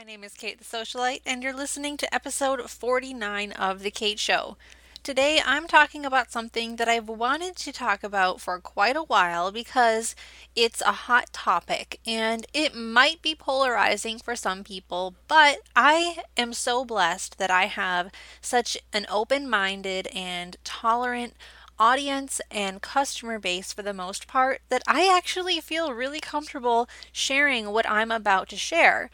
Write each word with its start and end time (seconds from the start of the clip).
My 0.00 0.06
name 0.06 0.24
is 0.24 0.32
Kate 0.32 0.56
the 0.56 0.64
Socialite, 0.64 1.20
and 1.26 1.42
you're 1.42 1.52
listening 1.52 1.98
to 1.98 2.14
episode 2.14 2.70
49 2.70 3.52
of 3.52 3.82
The 3.82 3.90
Kate 3.90 4.18
Show. 4.18 4.56
Today, 5.02 5.42
I'm 5.44 5.66
talking 5.66 6.06
about 6.06 6.32
something 6.32 6.76
that 6.76 6.88
I've 6.88 7.06
wanted 7.06 7.54
to 7.56 7.70
talk 7.70 8.02
about 8.02 8.40
for 8.40 8.58
quite 8.60 8.96
a 8.96 9.02
while 9.02 9.52
because 9.52 10.16
it's 10.56 10.80
a 10.80 10.92
hot 11.04 11.34
topic 11.34 12.00
and 12.06 12.46
it 12.54 12.74
might 12.74 13.20
be 13.20 13.34
polarizing 13.34 14.18
for 14.18 14.34
some 14.34 14.64
people, 14.64 15.16
but 15.28 15.58
I 15.76 16.20
am 16.34 16.54
so 16.54 16.82
blessed 16.86 17.36
that 17.36 17.50
I 17.50 17.66
have 17.66 18.10
such 18.40 18.78
an 18.94 19.04
open 19.10 19.50
minded 19.50 20.06
and 20.14 20.56
tolerant 20.64 21.34
audience 21.78 22.40
and 22.50 22.80
customer 22.80 23.38
base 23.38 23.74
for 23.74 23.82
the 23.82 23.92
most 23.92 24.26
part 24.26 24.62
that 24.70 24.82
I 24.88 25.14
actually 25.14 25.60
feel 25.60 25.92
really 25.92 26.20
comfortable 26.20 26.88
sharing 27.12 27.70
what 27.70 27.88
I'm 27.88 28.10
about 28.10 28.48
to 28.48 28.56
share. 28.56 29.10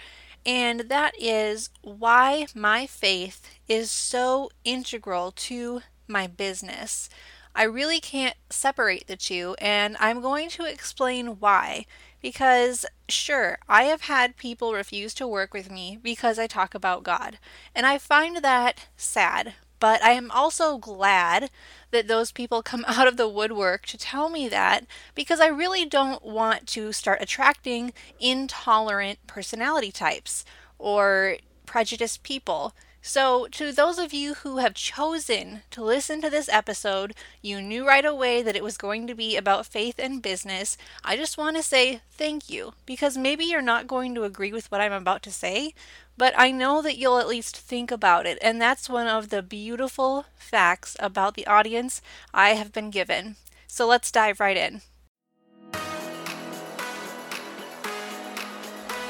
And 0.47 0.83
that 0.83 1.15
is 1.21 1.71
why 1.83 2.47
my 2.55 2.87
faith 2.87 3.51
is 3.67 3.91
so 3.91 4.49
integral 4.65 5.33
to 5.33 5.81
my 6.07 6.29
business. 6.29 7.11
I 7.53 7.65
really 7.65 8.01
can't 8.01 8.37
separate 8.49 9.09
the 9.09 9.17
two, 9.17 9.57
and 9.59 9.97
I'm 9.99 10.21
going 10.21 10.49
to 10.51 10.65
explain 10.65 11.41
why. 11.41 11.87
Because, 12.23 12.87
sure, 13.09 13.59
I 13.69 13.85
have 13.85 14.03
had 14.03 14.37
people 14.37 14.73
refuse 14.73 15.15
to 15.15 15.27
work 15.27 15.53
with 15.53 15.71
me 15.71 15.99
because 16.01 16.39
I 16.39 16.47
talk 16.47 16.75
about 16.75 17.03
God, 17.03 17.39
and 17.75 17.85
I 17.85 17.99
find 17.99 18.37
that 18.39 18.87
sad. 18.97 19.55
But 19.79 20.03
I 20.03 20.13
am 20.13 20.31
also 20.31 20.79
glad 20.79 21.51
that 21.91 22.09
those 22.09 22.33
people 22.33 22.63
come 22.63 22.85
out 22.89 23.07
of 23.07 23.17
the 23.17 23.29
woodwork 23.29 23.87
to 23.87 23.99
tell 23.99 24.29
me 24.29 24.49
that 24.49 24.87
because 25.15 25.41
I 25.41 25.49
really 25.49 25.85
don't 25.85 26.25
want 26.25 26.67
to 26.69 26.93
start 26.93 27.23
attracting 27.23 27.93
intolerant 28.21 29.19
personality 29.27 29.93
types 29.93 30.45
or 30.79 31.37
prejudiced 31.67 32.23
people. 32.23 32.75
So, 33.09 33.47
to 33.53 33.71
those 33.71 34.01
of 34.01 34.13
you 34.13 34.35
who 34.35 34.57
have 34.57 34.75
chosen 34.75 35.63
to 35.71 35.81
listen 35.81 36.21
to 36.23 36.29
this 36.29 36.49
episode, 36.49 37.15
you 37.41 37.63
knew 37.63 37.87
right 37.87 38.05
away 38.05 38.43
that 38.43 38.57
it 38.57 38.65
was 38.65 38.77
going 38.77 39.07
to 39.07 39.15
be 39.15 39.37
about 39.37 39.65
faith 39.65 39.95
and 40.01 40.21
business. 40.21 40.77
I 41.05 41.17
just 41.17 41.39
want 41.39 41.57
to 41.57 41.63
say 41.63 42.01
thank 42.11 42.51
you 42.51 42.75
because 42.85 43.17
maybe 43.17 43.45
you're 43.45 43.63
not 43.63 43.87
going 43.87 44.13
to 44.17 44.25
agree 44.25 44.53
with 44.53 44.73
what 44.73 44.81
I'm 44.81 44.93
about 44.93 45.23
to 45.23 45.31
say, 45.31 45.73
but 46.19 46.35
I 46.37 46.51
know 46.51 46.83
that 46.83 46.99
you'll 46.99 47.19
at 47.21 47.29
least 47.29 47.57
think 47.57 47.93
about 47.93 48.27
it. 48.27 48.39
And 48.43 48.61
that's 48.61 48.91
one 48.91 49.07
of 49.07 49.29
the 49.29 49.41
beautiful 49.41 50.27
facts 50.35 50.97
about 50.99 51.35
the 51.35 51.47
audience 51.47 52.03
I 52.35 52.55
have 52.55 52.73
been 52.73 52.91
given. 52.91 53.37
So, 53.69 53.87
let's 53.87 54.11
dive 54.11 54.41
right 54.41 54.57
in. 54.57 54.83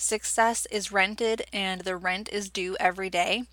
Success 0.00 0.66
is 0.70 0.90
rented 0.90 1.44
and 1.52 1.82
the 1.82 1.94
rent 1.94 2.30
is 2.32 2.48
due 2.48 2.74
every 2.80 3.10
day. 3.10 3.44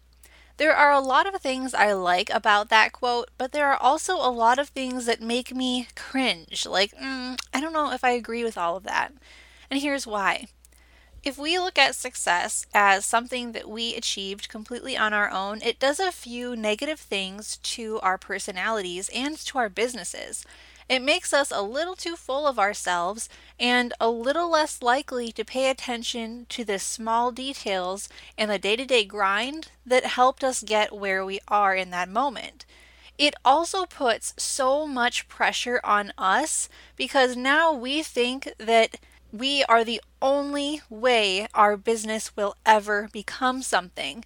There 0.55 0.73
are 0.73 0.93
a 0.93 1.01
lot 1.01 1.27
of 1.27 1.41
things 1.41 1.73
I 1.73 1.91
like 1.91 2.29
about 2.29 2.69
that 2.69 2.93
quote, 2.93 3.29
but 3.37 3.51
there 3.51 3.67
are 3.67 3.75
also 3.75 4.15
a 4.15 4.31
lot 4.31 4.57
of 4.57 4.69
things 4.69 5.05
that 5.07 5.21
make 5.21 5.53
me 5.53 5.89
cringe. 5.93 6.65
Like, 6.65 6.95
mm, 6.95 7.37
I 7.53 7.59
don't 7.59 7.73
know 7.73 7.91
if 7.91 8.01
I 8.01 8.11
agree 8.11 8.45
with 8.45 8.57
all 8.57 8.77
of 8.77 8.83
that. 8.83 9.11
And 9.69 9.81
here's 9.81 10.07
why. 10.07 10.47
If 11.21 11.37
we 11.37 11.59
look 11.59 11.77
at 11.77 11.95
success 11.95 12.65
as 12.73 13.05
something 13.05 13.51
that 13.51 13.69
we 13.69 13.93
achieved 13.93 14.47
completely 14.47 14.95
on 14.95 15.13
our 15.13 15.29
own, 15.29 15.61
it 15.61 15.79
does 15.79 15.99
a 15.99 16.13
few 16.13 16.55
negative 16.55 16.99
things 17.01 17.57
to 17.57 17.99
our 17.99 18.17
personalities 18.17 19.09
and 19.13 19.37
to 19.37 19.57
our 19.57 19.67
businesses. 19.67 20.45
It 20.89 21.01
makes 21.01 21.33
us 21.33 21.51
a 21.51 21.61
little 21.61 21.95
too 21.95 22.15
full 22.15 22.47
of 22.47 22.57
ourselves 22.57 23.27
and 23.59 23.93
a 23.99 24.09
little 24.09 24.49
less 24.49 24.81
likely 24.81 25.31
to 25.33 25.43
pay 25.43 25.69
attention 25.69 26.45
to 26.49 26.63
the 26.63 26.79
small 26.79 27.31
details 27.31 28.07
and 28.37 28.49
the 28.49 28.57
day 28.57 28.77
to 28.77 28.85
day 28.85 29.03
grind 29.03 29.71
that 29.85 30.05
helped 30.05 30.43
us 30.43 30.63
get 30.63 30.95
where 30.95 31.25
we 31.25 31.39
are 31.47 31.75
in 31.75 31.89
that 31.91 32.09
moment. 32.09 32.65
It 33.17 33.33
also 33.43 33.85
puts 33.85 34.33
so 34.37 34.87
much 34.87 35.27
pressure 35.27 35.81
on 35.83 36.13
us 36.17 36.69
because 36.95 37.35
now 37.35 37.73
we 37.73 38.03
think 38.03 38.53
that 38.57 38.97
we 39.31 39.63
are 39.65 39.83
the 39.83 40.01
only 40.21 40.81
way 40.89 41.47
our 41.53 41.75
business 41.75 42.35
will 42.37 42.55
ever 42.65 43.09
become 43.11 43.61
something. 43.61 44.23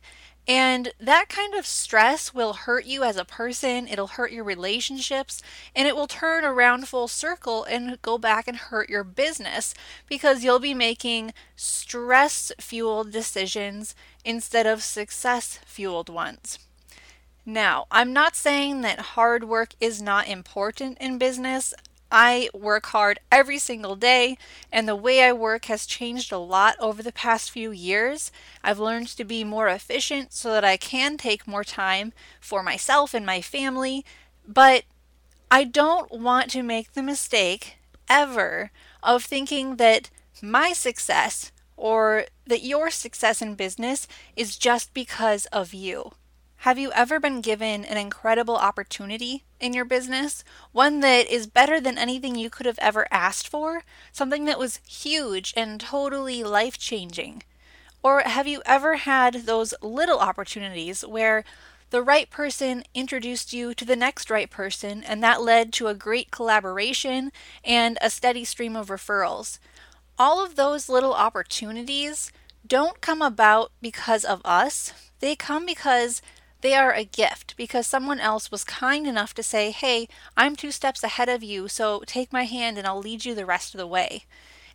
And 0.48 0.92
that 1.00 1.30
kind 1.30 1.54
of 1.54 1.68
stress 1.68 2.34
will 2.34 2.54
hurt 2.54 2.86
you 2.86 3.04
as 3.04 3.16
a 3.16 3.24
person, 3.24 3.88
it'll 3.88 4.08
hurt 4.08 4.32
your 4.32 4.44
relationships, 4.44 5.42
and 5.76 5.88
it 5.88 5.96
will 5.96 6.08
turn 6.08 6.44
around 6.44 6.88
full 6.88 7.08
circle 7.08 7.64
and 7.64 8.02
go 8.02 8.18
back 8.18 8.48
and 8.48 8.58
hurt 8.58 8.90
your 8.90 9.04
business 9.04 9.74
because 10.10 10.44
you'll 10.44 10.60
be 10.60 10.74
making 10.74 11.34
stress 11.56 12.52
fueled 12.60 13.12
decisions 13.12 13.96
instead 14.26 14.66
of 14.66 14.82
success 14.82 15.60
fueled 15.66 16.10
ones. 16.10 16.58
Now, 17.46 17.86
I'm 17.92 18.14
not 18.14 18.36
saying 18.36 18.82
that 18.82 19.00
hard 19.00 19.44
work 19.44 19.74
is 19.80 20.02
not 20.02 20.28
important 20.28 20.98
in 21.00 21.18
business. 21.18 21.74
I 22.12 22.50
work 22.54 22.88
hard 22.88 23.20
every 23.32 23.58
single 23.58 23.96
day, 23.96 24.38
and 24.72 24.88
the 24.88 24.96
way 24.96 25.24
I 25.24 25.32
work 25.32 25.66
has 25.66 25.86
changed 25.86 26.32
a 26.32 26.38
lot 26.38 26.76
over 26.80 27.02
the 27.02 27.14
past 27.14 27.52
few 27.52 27.72
years. 27.72 28.32
I've 28.64 28.80
learned 28.80 29.08
to 29.10 29.24
be 29.24 29.44
more 29.44 29.70
efficient 29.70 30.34
so 30.34 30.52
that 30.52 30.66
I 30.66 30.76
can 30.76 31.18
take 31.18 31.48
more 31.48 31.64
time 31.64 32.12
for 32.42 32.62
myself 32.62 33.14
and 33.14 33.26
my 33.26 33.42
family, 33.42 34.06
but 34.46 34.84
I 35.50 35.64
don't 35.64 36.12
want 36.12 36.52
to 36.52 36.64
make 36.64 36.94
the 36.94 37.04
mistake 37.04 37.78
ever 38.10 38.72
of 39.02 39.24
thinking 39.24 39.78
that 39.78 40.10
my 40.42 40.74
success 40.74 41.52
or 41.78 42.26
that 42.46 42.64
your 42.64 42.90
success 42.90 43.42
in 43.42 43.56
business 43.56 44.08
is 44.36 44.58
just 44.58 44.94
because 44.94 45.46
of 45.48 45.74
you. 45.74 46.12
Have 46.62 46.78
you 46.78 46.92
ever 46.92 47.20
been 47.20 47.42
given 47.42 47.84
an 47.84 47.98
incredible 47.98 48.56
opportunity 48.56 49.46
in 49.60 49.74
your 49.74 49.84
business? 49.84 50.44
One 50.72 51.00
that 51.00 51.28
is 51.28 51.48
better 51.48 51.82
than 51.82 51.98
anything 51.98 52.36
you 52.36 52.52
could 52.52 52.68
have 52.68 52.78
ever 52.78 53.08
asked 53.10 53.48
for? 53.48 53.82
Something 54.12 54.46
that 54.46 54.60
was 54.60 54.80
huge 54.88 55.56
and 55.58 55.82
totally 55.82 56.44
life 56.44 56.78
changing? 56.78 57.42
Or 58.04 58.20
have 58.20 58.46
you 58.46 58.62
ever 58.64 58.98
had 58.98 59.48
those 59.48 59.74
little 59.82 60.20
opportunities 60.20 61.02
where 61.02 61.44
the 61.90 62.04
right 62.04 62.30
person 62.30 62.84
introduced 62.94 63.54
you 63.54 63.74
to 63.74 63.84
the 63.84 63.96
next 63.96 64.30
right 64.30 64.52
person, 64.52 65.04
and 65.04 65.24
that 65.24 65.42
led 65.42 65.74
to 65.74 65.88
a 65.88 65.96
great 65.96 66.30
collaboration 66.30 67.32
and 67.64 67.98
a 68.02 68.12
steady 68.12 68.46
stream 68.46 68.76
of 68.76 68.90
referrals? 68.90 69.58
All 70.16 70.46
of 70.46 70.58
those 70.58 70.90
little 70.90 71.16
opportunities 71.16 72.32
don't 72.68 73.02
come 73.02 73.24
about 73.24 73.72
because 73.82 74.24
of 74.24 74.44
us, 74.46 74.94
they 75.22 75.36
come 75.36 75.66
because 75.66 76.22
they 76.62 76.76
are 76.76 76.94
a 76.94 77.04
gift 77.04 77.56
because 77.58 77.88
someone 77.88 78.20
else 78.20 78.52
was 78.52 78.64
kind 78.64 79.08
enough 79.08 79.34
to 79.36 79.44
say, 79.44 79.72
Hey, 79.72 80.08
I'm 80.38 80.56
two 80.56 80.72
steps 80.72 81.04
ahead 81.04 81.30
of 81.30 81.44
you, 81.44 81.68
so 81.68 82.04
take 82.06 82.32
my 82.32 82.44
hand 82.44 82.78
and 82.78 82.88
I'll 82.88 83.00
lead 83.00 83.26
you 83.26 83.36
the 83.36 83.46
rest 83.46 83.74
of 83.74 83.80
the 83.80 83.88
way. 83.88 84.26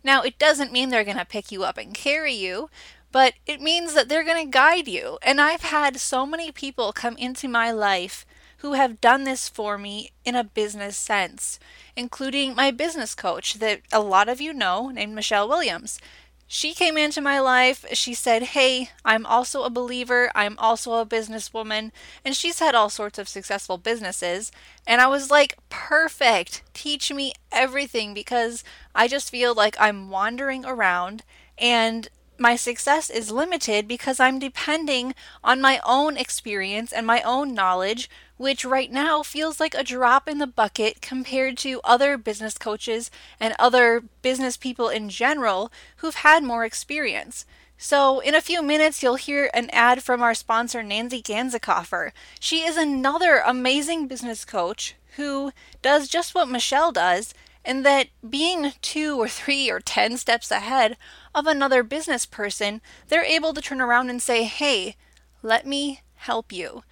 Now, 0.03 0.21
it 0.21 0.39
doesn't 0.39 0.71
mean 0.71 0.89
they're 0.89 1.03
going 1.03 1.17
to 1.17 1.25
pick 1.25 1.51
you 1.51 1.63
up 1.63 1.77
and 1.77 1.93
carry 1.93 2.33
you, 2.33 2.69
but 3.11 3.33
it 3.45 3.61
means 3.61 3.93
that 3.93 4.09
they're 4.09 4.23
going 4.23 4.45
to 4.45 4.51
guide 4.51 4.87
you. 4.87 5.17
And 5.21 5.41
I've 5.41 5.63
had 5.63 5.97
so 5.97 6.25
many 6.25 6.51
people 6.51 6.93
come 6.93 7.17
into 7.17 7.47
my 7.47 7.71
life 7.71 8.25
who 8.57 8.73
have 8.73 9.01
done 9.01 9.23
this 9.23 9.47
for 9.47 9.77
me 9.77 10.11
in 10.25 10.35
a 10.35 10.43
business 10.43 10.97
sense, 10.97 11.59
including 11.95 12.55
my 12.55 12.71
business 12.71 13.13
coach 13.13 13.55
that 13.55 13.81
a 13.91 13.99
lot 13.99 14.29
of 14.29 14.41
you 14.41 14.53
know, 14.53 14.89
named 14.89 15.13
Michelle 15.13 15.47
Williams. 15.47 15.99
She 16.47 16.73
came 16.73 16.97
into 16.97 17.19
my 17.19 17.39
life. 17.39 17.85
She 17.91 18.13
said, 18.13 18.43
Hey, 18.43 18.91
I'm 19.03 19.25
also 19.25 19.63
a 19.63 19.69
believer. 19.69 20.31
I'm 20.33 20.57
also 20.59 20.93
a 20.93 21.05
businesswoman. 21.05 21.91
And 22.23 22.35
she's 22.35 22.59
had 22.59 22.73
all 22.73 22.89
sorts 22.89 23.19
of 23.19 23.27
successful 23.27 23.77
businesses. 23.77 24.51
And 24.85 25.01
I 25.01 25.07
was 25.07 25.29
like, 25.29 25.57
Perfect. 25.69 26.63
Teach 26.73 27.11
me 27.11 27.33
everything 27.51 28.13
because 28.13 28.63
I 28.95 29.07
just 29.07 29.29
feel 29.29 29.53
like 29.53 29.75
I'm 29.79 30.09
wandering 30.09 30.65
around 30.65 31.23
and 31.57 32.07
my 32.39 32.55
success 32.55 33.09
is 33.09 33.31
limited 33.31 33.87
because 33.87 34.19
I'm 34.19 34.39
depending 34.39 35.15
on 35.43 35.61
my 35.61 35.79
own 35.85 36.17
experience 36.17 36.91
and 36.91 37.05
my 37.05 37.21
own 37.21 37.53
knowledge, 37.53 38.09
which 38.37 38.65
right 38.65 38.91
now 38.91 39.23
feels 39.23 39.59
like 39.59 39.73
a 39.73 39.83
drop 39.83 40.27
in 40.27 40.37
the 40.37 40.47
bucket 40.47 41.01
compared 41.01 41.57
to 41.59 41.81
other 41.83 42.17
business 42.17 42.57
coaches 42.57 43.09
and 43.39 43.55
other 43.57 44.03
business 44.21 44.57
people 44.57 44.89
in 44.89 45.09
general 45.09 45.71
who've 45.97 46.15
had 46.15 46.43
more 46.43 46.65
experience. 46.65 47.45
So, 47.79 48.19
in 48.19 48.33
a 48.33 48.41
few 48.41 48.63
minutes, 48.63 49.03
you'll 49.03 49.15
hear 49.15 49.51
an 49.53 49.69
ad 49.71 50.01
from 50.01 50.23
our 50.23 50.33
sponsor, 50.33 50.81
Nancy 50.81 51.21
Ganzekaufer. 51.21 52.11
She 52.39 52.61
is 52.61 52.75
another 52.75 53.43
amazing 53.45 54.07
business 54.07 54.45
coach 54.45 54.95
who 55.15 55.51
does 55.83 56.07
just 56.07 56.33
what 56.33 56.49
Michelle 56.49 56.91
does, 56.91 57.35
and 57.63 57.85
that 57.85 58.07
being 58.27 58.73
two 58.81 59.19
or 59.19 59.27
three 59.27 59.69
or 59.69 59.79
ten 59.79 60.17
steps 60.17 60.49
ahead 60.49 60.97
of 61.37 61.45
another 61.45 61.83
business 61.83 62.25
person, 62.25 62.81
they're 63.07 63.23
able 63.23 63.53
to 63.53 63.61
turn 63.61 63.79
around 63.79 64.09
and 64.09 64.21
say, 64.21 64.43
Hey, 64.43 64.95
let 65.43 65.67
me 65.67 66.01
help 66.15 66.51
you. 66.51 66.83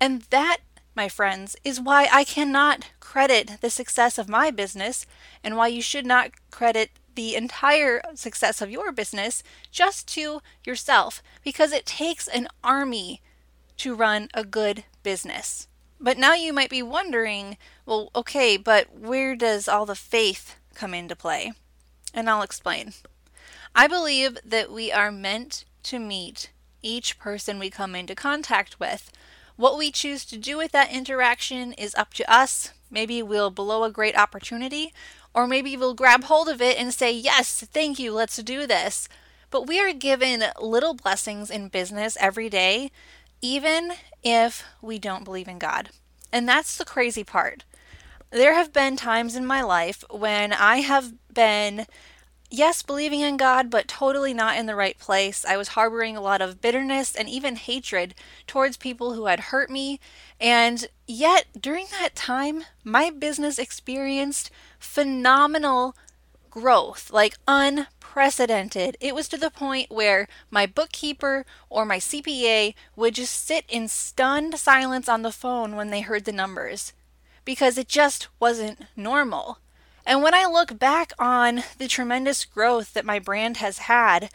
And 0.00 0.22
that, 0.30 0.58
my 0.96 1.10
friends, 1.10 1.56
is 1.62 1.78
why 1.78 2.08
I 2.10 2.24
cannot 2.24 2.90
credit 3.00 3.58
the 3.60 3.68
success 3.68 4.16
of 4.16 4.30
my 4.30 4.50
business 4.50 5.04
and 5.44 5.56
why 5.56 5.68
you 5.68 5.82
should 5.82 6.06
not 6.06 6.30
credit 6.50 6.90
the 7.14 7.36
entire 7.36 8.00
success 8.14 8.62
of 8.62 8.70
your 8.70 8.92
business 8.92 9.42
just 9.70 10.08
to 10.08 10.40
yourself 10.64 11.22
because 11.44 11.70
it 11.70 11.84
takes 11.84 12.26
an 12.28 12.48
army 12.64 13.20
to 13.76 13.94
run 13.94 14.28
a 14.32 14.42
good 14.42 14.84
business. 15.02 15.68
But 16.00 16.16
now 16.16 16.32
you 16.32 16.54
might 16.54 16.70
be 16.70 16.82
wondering, 16.82 17.58
well, 17.84 18.10
okay, 18.16 18.56
but 18.56 18.96
where 18.98 19.36
does 19.36 19.68
all 19.68 19.84
the 19.84 19.94
faith 19.94 20.56
come 20.74 20.94
into 20.94 21.14
play? 21.14 21.52
And 22.14 22.30
I'll 22.30 22.42
explain. 22.42 22.94
I 23.74 23.86
believe 23.86 24.38
that 24.44 24.70
we 24.70 24.92
are 24.92 25.10
meant 25.10 25.64
to 25.84 25.98
meet 25.98 26.50
each 26.82 27.18
person 27.18 27.58
we 27.58 27.70
come 27.70 27.94
into 27.94 28.14
contact 28.14 28.78
with. 28.78 29.10
What 29.56 29.78
we 29.78 29.90
choose 29.90 30.24
to 30.26 30.36
do 30.36 30.58
with 30.58 30.72
that 30.72 30.92
interaction 30.92 31.72
is 31.72 31.94
up 31.94 32.12
to 32.14 32.32
us. 32.32 32.72
Maybe 32.90 33.22
we'll 33.22 33.50
blow 33.50 33.84
a 33.84 33.90
great 33.90 34.16
opportunity, 34.16 34.92
or 35.34 35.46
maybe 35.46 35.76
we'll 35.76 35.94
grab 35.94 36.24
hold 36.24 36.48
of 36.48 36.60
it 36.60 36.78
and 36.78 36.92
say, 36.92 37.10
Yes, 37.12 37.64
thank 37.72 37.98
you, 37.98 38.12
let's 38.12 38.36
do 38.36 38.66
this. 38.66 39.08
But 39.50 39.66
we 39.66 39.80
are 39.80 39.92
given 39.92 40.44
little 40.60 40.94
blessings 40.94 41.50
in 41.50 41.68
business 41.68 42.16
every 42.20 42.48
day, 42.48 42.90
even 43.40 43.92
if 44.22 44.64
we 44.80 44.98
don't 44.98 45.24
believe 45.24 45.48
in 45.48 45.58
God. 45.58 45.90
And 46.32 46.48
that's 46.48 46.76
the 46.76 46.84
crazy 46.84 47.24
part. 47.24 47.64
There 48.30 48.54
have 48.54 48.72
been 48.72 48.96
times 48.96 49.36
in 49.36 49.44
my 49.44 49.60
life 49.60 50.04
when 50.10 50.54
I 50.54 50.78
have 50.78 51.12
been 51.32 51.86
yes, 52.52 52.82
believing 52.82 53.20
in 53.20 53.36
God, 53.36 53.70
but 53.70 53.88
totally 53.88 54.34
not 54.34 54.56
in 54.56 54.66
the 54.66 54.76
right 54.76 54.98
place. 54.98 55.44
I 55.44 55.56
was 55.56 55.68
harboring 55.68 56.16
a 56.16 56.20
lot 56.20 56.42
of 56.42 56.60
bitterness 56.60 57.16
and 57.16 57.28
even 57.28 57.56
hatred 57.56 58.14
towards 58.46 58.76
people 58.76 59.14
who 59.14 59.26
had 59.26 59.40
hurt 59.40 59.70
me. 59.70 59.98
And 60.40 60.86
yet, 61.06 61.46
during 61.58 61.86
that 61.90 62.14
time, 62.14 62.64
my 62.84 63.10
business 63.10 63.58
experienced 63.58 64.50
phenomenal 64.78 65.96
growth, 66.50 67.10
like 67.10 67.38
unprecedented. 67.48 68.98
It 69.00 69.14
was 69.14 69.26
to 69.28 69.38
the 69.38 69.50
point 69.50 69.90
where 69.90 70.28
my 70.50 70.66
bookkeeper 70.66 71.46
or 71.70 71.86
my 71.86 71.98
CPA 71.98 72.74
would 72.94 73.14
just 73.14 73.46
sit 73.46 73.64
in 73.68 73.88
stunned 73.88 74.58
silence 74.58 75.08
on 75.08 75.22
the 75.22 75.32
phone 75.32 75.74
when 75.74 75.90
they 75.90 76.02
heard 76.02 76.26
the 76.26 76.32
numbers 76.32 76.92
because 77.46 77.78
it 77.78 77.88
just 77.88 78.28
wasn't 78.38 78.86
normal. 78.94 79.58
And 80.04 80.22
when 80.22 80.34
I 80.34 80.46
look 80.46 80.78
back 80.78 81.12
on 81.18 81.62
the 81.78 81.88
tremendous 81.88 82.44
growth 82.44 82.92
that 82.94 83.04
my 83.04 83.18
brand 83.18 83.58
has 83.58 83.78
had, 83.78 84.30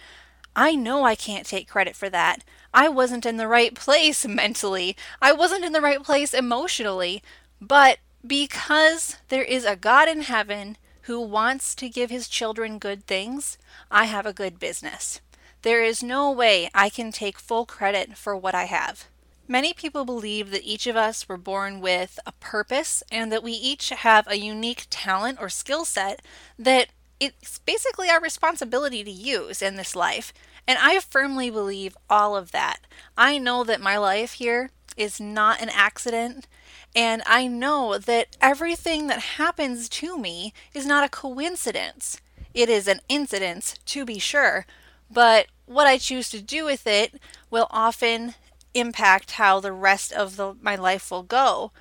I 0.55 0.75
know 0.75 1.03
I 1.03 1.15
can't 1.15 1.45
take 1.45 1.67
credit 1.67 1.95
for 1.95 2.09
that. 2.09 2.43
I 2.73 2.89
wasn't 2.89 3.25
in 3.25 3.37
the 3.37 3.47
right 3.47 3.75
place 3.75 4.25
mentally. 4.27 4.95
I 5.21 5.31
wasn't 5.33 5.65
in 5.65 5.73
the 5.73 5.81
right 5.81 6.03
place 6.03 6.33
emotionally. 6.33 7.21
But 7.61 7.99
because 8.25 9.17
there 9.29 9.43
is 9.43 9.65
a 9.65 9.75
God 9.75 10.07
in 10.07 10.21
heaven 10.21 10.77
who 11.03 11.21
wants 11.21 11.75
to 11.75 11.89
give 11.89 12.09
his 12.09 12.27
children 12.27 12.79
good 12.79 13.05
things, 13.05 13.57
I 13.89 14.05
have 14.05 14.25
a 14.25 14.33
good 14.33 14.59
business. 14.59 15.21
There 15.61 15.83
is 15.83 16.03
no 16.03 16.31
way 16.31 16.69
I 16.73 16.89
can 16.89 17.11
take 17.11 17.39
full 17.39 17.65
credit 17.65 18.17
for 18.17 18.35
what 18.35 18.55
I 18.55 18.65
have. 18.65 19.07
Many 19.47 19.73
people 19.73 20.03
believe 20.03 20.51
that 20.51 20.65
each 20.65 20.87
of 20.87 20.95
us 20.95 21.27
were 21.29 21.37
born 21.37 21.79
with 21.79 22.19
a 22.25 22.33
purpose 22.33 23.01
and 23.11 23.31
that 23.31 23.43
we 23.43 23.53
each 23.53 23.89
have 23.89 24.27
a 24.27 24.37
unique 24.37 24.87
talent 24.89 25.37
or 25.39 25.49
skill 25.49 25.85
set 25.85 26.21
that 26.59 26.89
it's 27.19 27.59
basically 27.59 28.09
our 28.09 28.21
responsibility 28.21 29.03
to 29.03 29.11
use 29.11 29.61
in 29.61 29.75
this 29.75 29.95
life. 29.95 30.33
And 30.67 30.77
I 30.81 30.99
firmly 30.99 31.49
believe 31.49 31.97
all 32.09 32.35
of 32.35 32.51
that. 32.51 32.81
I 33.17 33.37
know 33.37 33.63
that 33.63 33.81
my 33.81 33.97
life 33.97 34.33
here 34.33 34.69
is 34.97 35.19
not 35.19 35.61
an 35.61 35.69
accident. 35.69 36.47
And 36.95 37.21
I 37.25 37.47
know 37.47 37.97
that 37.97 38.35
everything 38.41 39.07
that 39.07 39.19
happens 39.19 39.87
to 39.89 40.17
me 40.17 40.53
is 40.73 40.85
not 40.85 41.05
a 41.05 41.09
coincidence. 41.09 42.19
It 42.53 42.69
is 42.69 42.87
an 42.87 42.99
incident, 43.07 43.79
to 43.85 44.03
be 44.03 44.19
sure, 44.19 44.65
but 45.11 45.47
what 45.65 45.85
I 45.85 45.97
choose 45.97 46.29
to 46.29 46.41
do 46.41 46.65
with 46.65 46.87
it 46.87 47.21
will 47.49 47.67
often 47.69 48.33
impact 48.79 49.31
how 49.31 49.59
the 49.59 49.71
rest 49.71 50.11
of 50.11 50.35
the, 50.35 50.55
my 50.61 50.75
life 50.75 51.11
will 51.11 51.23
go. 51.23 51.71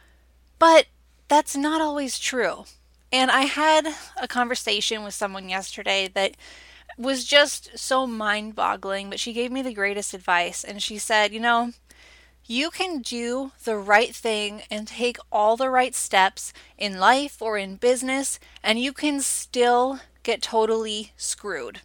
But 0.59 0.87
that's 1.29 1.57
not 1.57 1.81
always 1.81 2.19
true. 2.19 2.65
And 3.13 3.31
I 3.31 3.43
had 3.43 3.89
a 4.21 4.29
conversation 4.29 5.05
with 5.05 5.15
someone 5.15 5.49
yesterday 5.49 6.09
that 6.15 6.37
was 6.99 7.25
just 7.25 7.79
so 7.79 8.07
mind 8.07 8.55
boggling, 8.55 9.11
but 9.11 9.21
she 9.21 9.33
gave 9.33 9.53
me 9.53 9.63
the 9.63 9.75
greatest 9.75 10.15
advice. 10.15 10.65
And 10.65 10.83
she 10.83 10.99
said, 10.99 11.33
You 11.33 11.41
know, 11.41 11.73
you 12.47 12.71
can 12.71 13.03
do 13.03 13.53
the 13.65 13.77
right 13.77 14.15
thing 14.15 14.63
and 14.71 14.87
take 14.87 15.19
all 15.33 15.57
the 15.57 15.71
right 15.71 15.95
steps 15.95 16.53
in 16.79 16.99
life 16.99 17.43
or 17.43 17.59
in 17.59 17.77
business, 17.77 18.39
and 18.63 18.79
you 18.79 18.93
can 18.93 19.21
still 19.21 20.01
get 20.23 20.43
totally 20.43 21.13
screwed. 21.17 21.81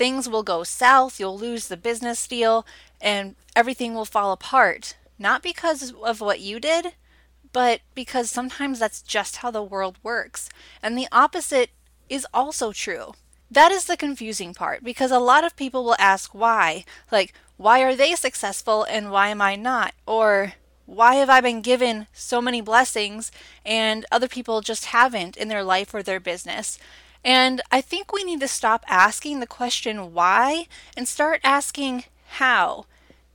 Things 0.00 0.30
will 0.30 0.42
go 0.42 0.64
south, 0.64 1.20
you'll 1.20 1.36
lose 1.36 1.68
the 1.68 1.76
business 1.76 2.26
deal, 2.26 2.66
and 3.02 3.36
everything 3.54 3.92
will 3.92 4.06
fall 4.06 4.32
apart. 4.32 4.96
Not 5.18 5.42
because 5.42 5.92
of 5.92 6.22
what 6.22 6.40
you 6.40 6.58
did, 6.58 6.94
but 7.52 7.82
because 7.94 8.30
sometimes 8.30 8.78
that's 8.78 9.02
just 9.02 9.36
how 9.36 9.50
the 9.50 9.62
world 9.62 9.98
works. 10.02 10.48
And 10.82 10.96
the 10.96 11.06
opposite 11.12 11.68
is 12.08 12.26
also 12.32 12.72
true. 12.72 13.12
That 13.50 13.72
is 13.72 13.84
the 13.84 13.98
confusing 13.98 14.54
part 14.54 14.82
because 14.82 15.10
a 15.10 15.18
lot 15.18 15.44
of 15.44 15.54
people 15.54 15.84
will 15.84 15.96
ask 15.98 16.34
why. 16.34 16.86
Like, 17.12 17.34
why 17.58 17.82
are 17.82 17.94
they 17.94 18.14
successful 18.14 18.84
and 18.84 19.10
why 19.10 19.28
am 19.28 19.42
I 19.42 19.54
not? 19.54 19.92
Or 20.06 20.54
why 20.86 21.16
have 21.16 21.28
I 21.28 21.42
been 21.42 21.60
given 21.60 22.06
so 22.14 22.40
many 22.40 22.62
blessings 22.62 23.30
and 23.66 24.06
other 24.10 24.28
people 24.28 24.62
just 24.62 24.86
haven't 24.86 25.36
in 25.36 25.48
their 25.48 25.62
life 25.62 25.92
or 25.92 26.02
their 26.02 26.20
business? 26.20 26.78
And 27.24 27.60
I 27.70 27.80
think 27.80 28.12
we 28.12 28.24
need 28.24 28.40
to 28.40 28.48
stop 28.48 28.84
asking 28.88 29.40
the 29.40 29.46
question 29.46 30.14
why 30.14 30.66
and 30.96 31.06
start 31.06 31.40
asking 31.44 32.04
how. 32.28 32.86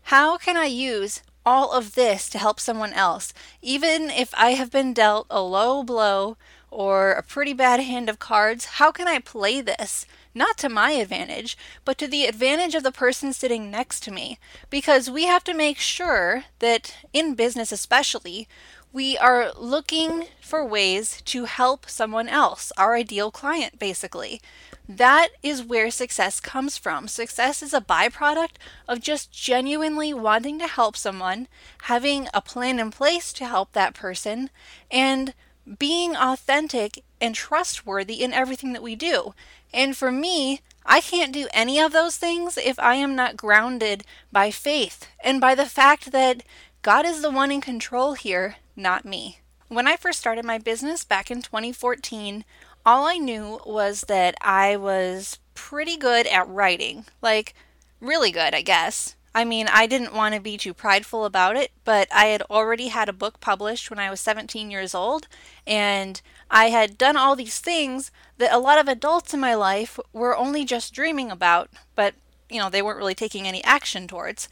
How 0.03 0.37
can 0.37 0.57
I 0.57 0.65
use 0.65 1.21
all 1.45 1.71
of 1.71 1.93
this 1.93 2.27
to 2.29 2.39
help 2.39 2.59
someone 2.59 2.93
else, 2.93 3.33
even 3.61 4.09
if 4.09 4.33
I 4.35 4.51
have 4.51 4.71
been 4.71 4.93
dealt 4.93 5.27
a 5.29 5.41
low 5.41 5.83
blow 5.83 6.37
or 6.71 7.11
a 7.11 7.23
pretty 7.23 7.53
bad 7.53 7.79
hand 7.79 8.09
of 8.09 8.19
cards? 8.19 8.65
How 8.65 8.91
can 8.91 9.07
I 9.07 9.19
play 9.19 9.61
this? 9.61 10.05
Not 10.33 10.57
to 10.57 10.69
my 10.69 10.91
advantage, 10.91 11.57
but 11.85 11.97
to 11.99 12.07
the 12.07 12.25
advantage 12.25 12.75
of 12.75 12.83
the 12.83 12.91
person 12.91 13.31
sitting 13.31 13.71
next 13.71 14.01
to 14.03 14.11
me. 14.11 14.37
Because 14.69 15.09
we 15.09 15.25
have 15.25 15.43
to 15.45 15.53
make 15.53 15.77
sure 15.77 16.45
that, 16.59 16.95
in 17.13 17.35
business 17.35 17.71
especially, 17.71 18.47
we 18.95 19.17
are 19.17 19.51
looking 19.57 20.27
for 20.39 20.63
ways 20.63 21.21
to 21.25 21.43
help 21.43 21.89
someone 21.89 22.29
else, 22.29 22.71
our 22.77 22.95
ideal 22.95 23.29
client, 23.29 23.77
basically. 23.77 24.41
That 24.87 25.31
is 25.43 25.61
where 25.61 25.91
success 25.91 26.39
comes 26.39 26.77
from. 26.77 27.09
Success 27.09 27.61
is 27.61 27.73
a 27.73 27.81
byproduct 27.81 28.51
of 28.87 29.01
just 29.01 29.33
genuinely 29.33 30.13
wanting 30.13 30.59
to 30.59 30.67
help 30.67 30.95
someone, 30.95 31.49
having 31.83 32.29
a 32.33 32.39
plan 32.39 32.79
in 32.79 32.89
place 32.89 33.33
to 33.33 33.45
help 33.45 33.73
that 33.73 33.93
person, 33.93 34.49
and 34.89 35.33
being 35.77 36.15
authentic 36.15 37.03
and 37.19 37.35
trustworthy 37.35 38.23
in 38.23 38.31
everything 38.31 38.71
that 38.71 38.83
we 38.83 38.95
do. 38.95 39.33
And 39.73 39.97
for 39.97 40.09
me, 40.09 40.61
I 40.85 41.01
can't 41.01 41.33
do 41.33 41.49
any 41.51 41.81
of 41.81 41.91
those 41.91 42.15
things 42.15 42.57
if 42.57 42.79
I 42.79 42.95
am 42.95 43.13
not 43.13 43.35
grounded 43.35 44.05
by 44.31 44.51
faith 44.51 45.09
and 45.21 45.41
by 45.41 45.53
the 45.53 45.65
fact 45.65 46.13
that 46.13 46.43
God 46.81 47.05
is 47.05 47.21
the 47.21 47.31
one 47.31 47.51
in 47.51 47.59
control 47.59 48.13
here 48.13 48.55
not 48.75 49.05
me. 49.05 49.39
When 49.67 49.87
I 49.87 49.97
first 49.97 50.19
started 50.19 50.45
my 50.45 50.57
business 50.57 51.03
back 51.03 51.31
in 51.31 51.41
2014, 51.41 52.45
all 52.85 53.07
I 53.07 53.17
knew 53.17 53.59
was 53.65 54.01
that 54.01 54.35
I 54.41 54.77
was 54.77 55.39
pretty 55.55 55.97
good 55.97 56.27
at 56.27 56.47
writing. 56.47 57.05
Like, 57.21 57.55
really 57.99 58.31
good, 58.31 58.53
I 58.53 58.61
guess. 58.61 59.15
I 59.33 59.43
mean, 59.43 59.67
I 59.67 59.85
didn't 59.85 60.13
want 60.13 60.33
to 60.33 60.39
be 60.39 60.55
too 60.55 60.73
prideful 60.73 61.25
about 61.25 61.57
it, 61.57 61.71
but 61.83 62.07
I 62.13 62.27
had 62.27 62.41
already 62.43 62.87
had 62.87 63.09
a 63.09 63.13
book 63.13 63.41
published 63.41 63.89
when 63.89 63.99
I 63.99 64.09
was 64.09 64.21
17 64.21 64.71
years 64.71 64.95
old, 64.95 65.27
and 65.67 66.21
I 66.49 66.69
had 66.69 66.97
done 66.97 67.17
all 67.17 67.35
these 67.35 67.59
things 67.59 68.11
that 68.37 68.53
a 68.53 68.59
lot 68.59 68.79
of 68.79 68.87
adults 68.87 69.33
in 69.33 69.41
my 69.41 69.53
life 69.53 69.99
were 70.13 70.37
only 70.37 70.63
just 70.63 70.93
dreaming 70.93 71.31
about, 71.31 71.69
but, 71.95 72.13
you 72.49 72.59
know, 72.59 72.69
they 72.69 72.81
weren't 72.81 72.97
really 72.97 73.15
taking 73.15 73.45
any 73.45 73.61
action 73.65 74.07
towards. 74.07 74.47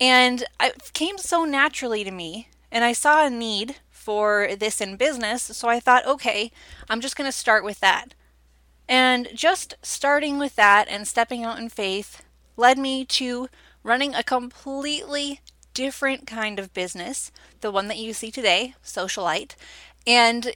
And 0.00 0.44
it 0.60 0.92
came 0.94 1.18
so 1.18 1.44
naturally 1.44 2.02
to 2.02 2.10
me 2.10 2.48
and 2.70 2.84
I 2.84 2.92
saw 2.92 3.26
a 3.26 3.30
need 3.30 3.76
for 3.90 4.48
this 4.58 4.80
in 4.80 4.96
business, 4.96 5.42
so 5.42 5.68
I 5.68 5.80
thought, 5.80 6.06
okay, 6.06 6.50
I'm 6.88 7.00
just 7.00 7.16
going 7.16 7.28
to 7.28 7.36
start 7.36 7.64
with 7.64 7.80
that. 7.80 8.14
And 8.88 9.28
just 9.34 9.74
starting 9.82 10.38
with 10.38 10.56
that 10.56 10.88
and 10.88 11.06
stepping 11.06 11.44
out 11.44 11.58
in 11.58 11.68
faith 11.68 12.22
led 12.56 12.78
me 12.78 13.04
to 13.04 13.48
running 13.82 14.14
a 14.14 14.22
completely 14.22 15.40
different 15.74 16.26
kind 16.26 16.58
of 16.58 16.74
business, 16.74 17.30
the 17.60 17.70
one 17.70 17.88
that 17.88 17.98
you 17.98 18.12
see 18.12 18.30
today, 18.30 18.74
Socialite. 18.82 19.54
And 20.06 20.54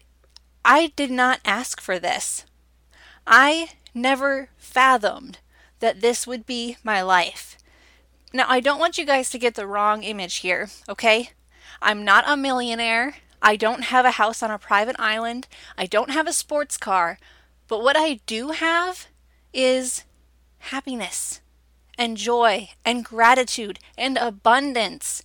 I 0.64 0.92
did 0.97 1.11
not 1.11 1.40
ask 1.45 1.81
for 1.81 1.99
this. 1.99 2.45
I 3.26 3.71
never 3.95 4.49
fathomed 4.57 5.38
that 5.81 6.00
this 6.00 6.26
would 6.26 6.47
be 6.47 6.76
my 6.83 7.02
life. 7.02 7.59
Now, 8.33 8.47
I 8.49 8.61
don't 8.61 8.78
want 8.78 8.99
you 8.99 9.04
guys 9.04 9.31
to 9.31 9.38
get 9.38 9.54
the 9.54 9.66
wrong 9.66 10.02
image 10.02 10.37
here, 10.37 10.71
okay? 10.88 11.31
I'm 11.82 12.04
not 12.04 12.24
a 12.26 12.36
millionaire. 12.36 13.16
I 13.42 13.56
don't 13.56 13.84
have 13.84 14.04
a 14.04 14.12
house 14.12 14.42
on 14.42 14.50
a 14.50 14.58
private 14.58 14.96
island. 14.98 15.48
I 15.76 15.86
don't 15.86 16.10
have 16.10 16.26
a 16.26 16.32
sports 16.32 16.76
car. 16.76 17.18
But 17.68 17.82
what 17.82 17.96
I 17.96 18.20
do 18.26 18.50
have 18.50 19.08
is 19.52 20.04
happiness 20.58 21.40
and 21.98 22.16
joy 22.16 22.70
and 22.84 23.04
gratitude 23.04 23.78
and 23.98 24.16
abundance. 24.16 25.22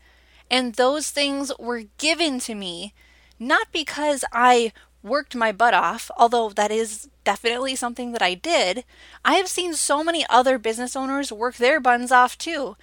And 0.49 0.73
those 0.75 1.11
things 1.11 1.51
were 1.59 1.83
given 1.97 2.39
to 2.41 2.55
me 2.55 2.93
not 3.39 3.67
because 3.71 4.25
I 4.31 4.71
worked 5.03 5.35
my 5.35 5.51
butt 5.51 5.73
off, 5.73 6.09
although 6.17 6.49
that 6.49 6.71
is 6.71 7.07
definitely 7.23 7.75
something 7.75 8.11
that 8.13 8.21
I 8.21 8.33
did. 8.33 8.83
I 9.23 9.35
have 9.35 9.47
seen 9.47 9.73
so 9.73 10.03
many 10.03 10.25
other 10.29 10.57
business 10.57 10.95
owners 10.95 11.31
work 11.31 11.55
their 11.55 11.79
buns 11.79 12.11
off 12.11 12.37
too, 12.37 12.75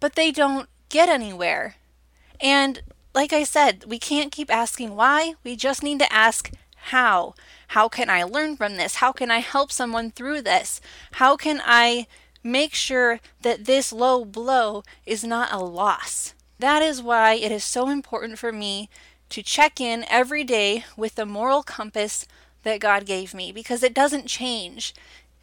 but 0.00 0.14
they 0.14 0.32
don't 0.32 0.68
get 0.88 1.08
anywhere. 1.08 1.76
And 2.40 2.82
like 3.14 3.32
I 3.32 3.44
said, 3.44 3.84
we 3.86 3.98
can't 3.98 4.32
keep 4.32 4.52
asking 4.52 4.96
why, 4.96 5.34
we 5.42 5.56
just 5.56 5.82
need 5.82 5.98
to 5.98 6.12
ask 6.12 6.50
how. 6.76 7.34
How 7.68 7.88
can 7.88 8.08
I 8.08 8.22
learn 8.22 8.56
from 8.56 8.76
this? 8.76 8.96
How 8.96 9.12
can 9.12 9.30
I 9.30 9.38
help 9.38 9.70
someone 9.72 10.10
through 10.10 10.42
this? 10.42 10.80
How 11.12 11.36
can 11.36 11.60
I 11.64 12.06
make 12.42 12.74
sure 12.74 13.20
that 13.42 13.66
this 13.66 13.92
low 13.92 14.24
blow 14.24 14.82
is 15.06 15.24
not 15.24 15.52
a 15.52 15.58
loss? 15.58 16.34
That 16.58 16.82
is 16.82 17.02
why 17.02 17.34
it 17.34 17.52
is 17.52 17.64
so 17.64 17.88
important 17.88 18.38
for 18.38 18.52
me 18.52 18.88
to 19.30 19.42
check 19.42 19.80
in 19.80 20.04
every 20.08 20.44
day 20.44 20.84
with 20.96 21.14
the 21.14 21.26
moral 21.26 21.62
compass 21.62 22.26
that 22.62 22.80
God 22.80 23.06
gave 23.06 23.32
me 23.32 23.52
because 23.52 23.82
it 23.82 23.94
doesn't 23.94 24.26
change. 24.26 24.94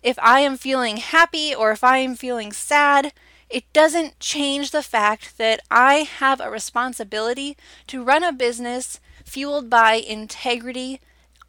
If 0.03 0.19
I 0.19 0.41
am 0.41 0.57
feeling 0.57 0.97
happy 0.97 1.55
or 1.55 1.71
if 1.71 1.83
I 1.83 1.99
am 1.99 2.15
feeling 2.15 2.51
sad, 2.51 3.13
it 3.49 3.71
doesn't 3.71 4.19
change 4.19 4.71
the 4.71 4.83
fact 4.83 5.37
that 5.37 5.61
I 5.71 5.99
have 5.99 6.41
a 6.41 6.49
responsibility 6.49 7.55
to 7.87 8.03
run 8.03 8.23
a 8.23 8.33
business 8.33 8.99
fueled 9.23 9.69
by 9.69 9.93
integrity, 9.93 10.99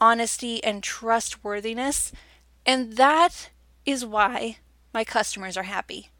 honesty, 0.00 0.62
and 0.62 0.82
trustworthiness. 0.82 2.12
And 2.64 2.96
that 2.96 3.50
is 3.84 4.04
why 4.04 4.58
my 4.94 5.04
customers 5.04 5.56
are 5.56 5.64
happy. 5.64 6.10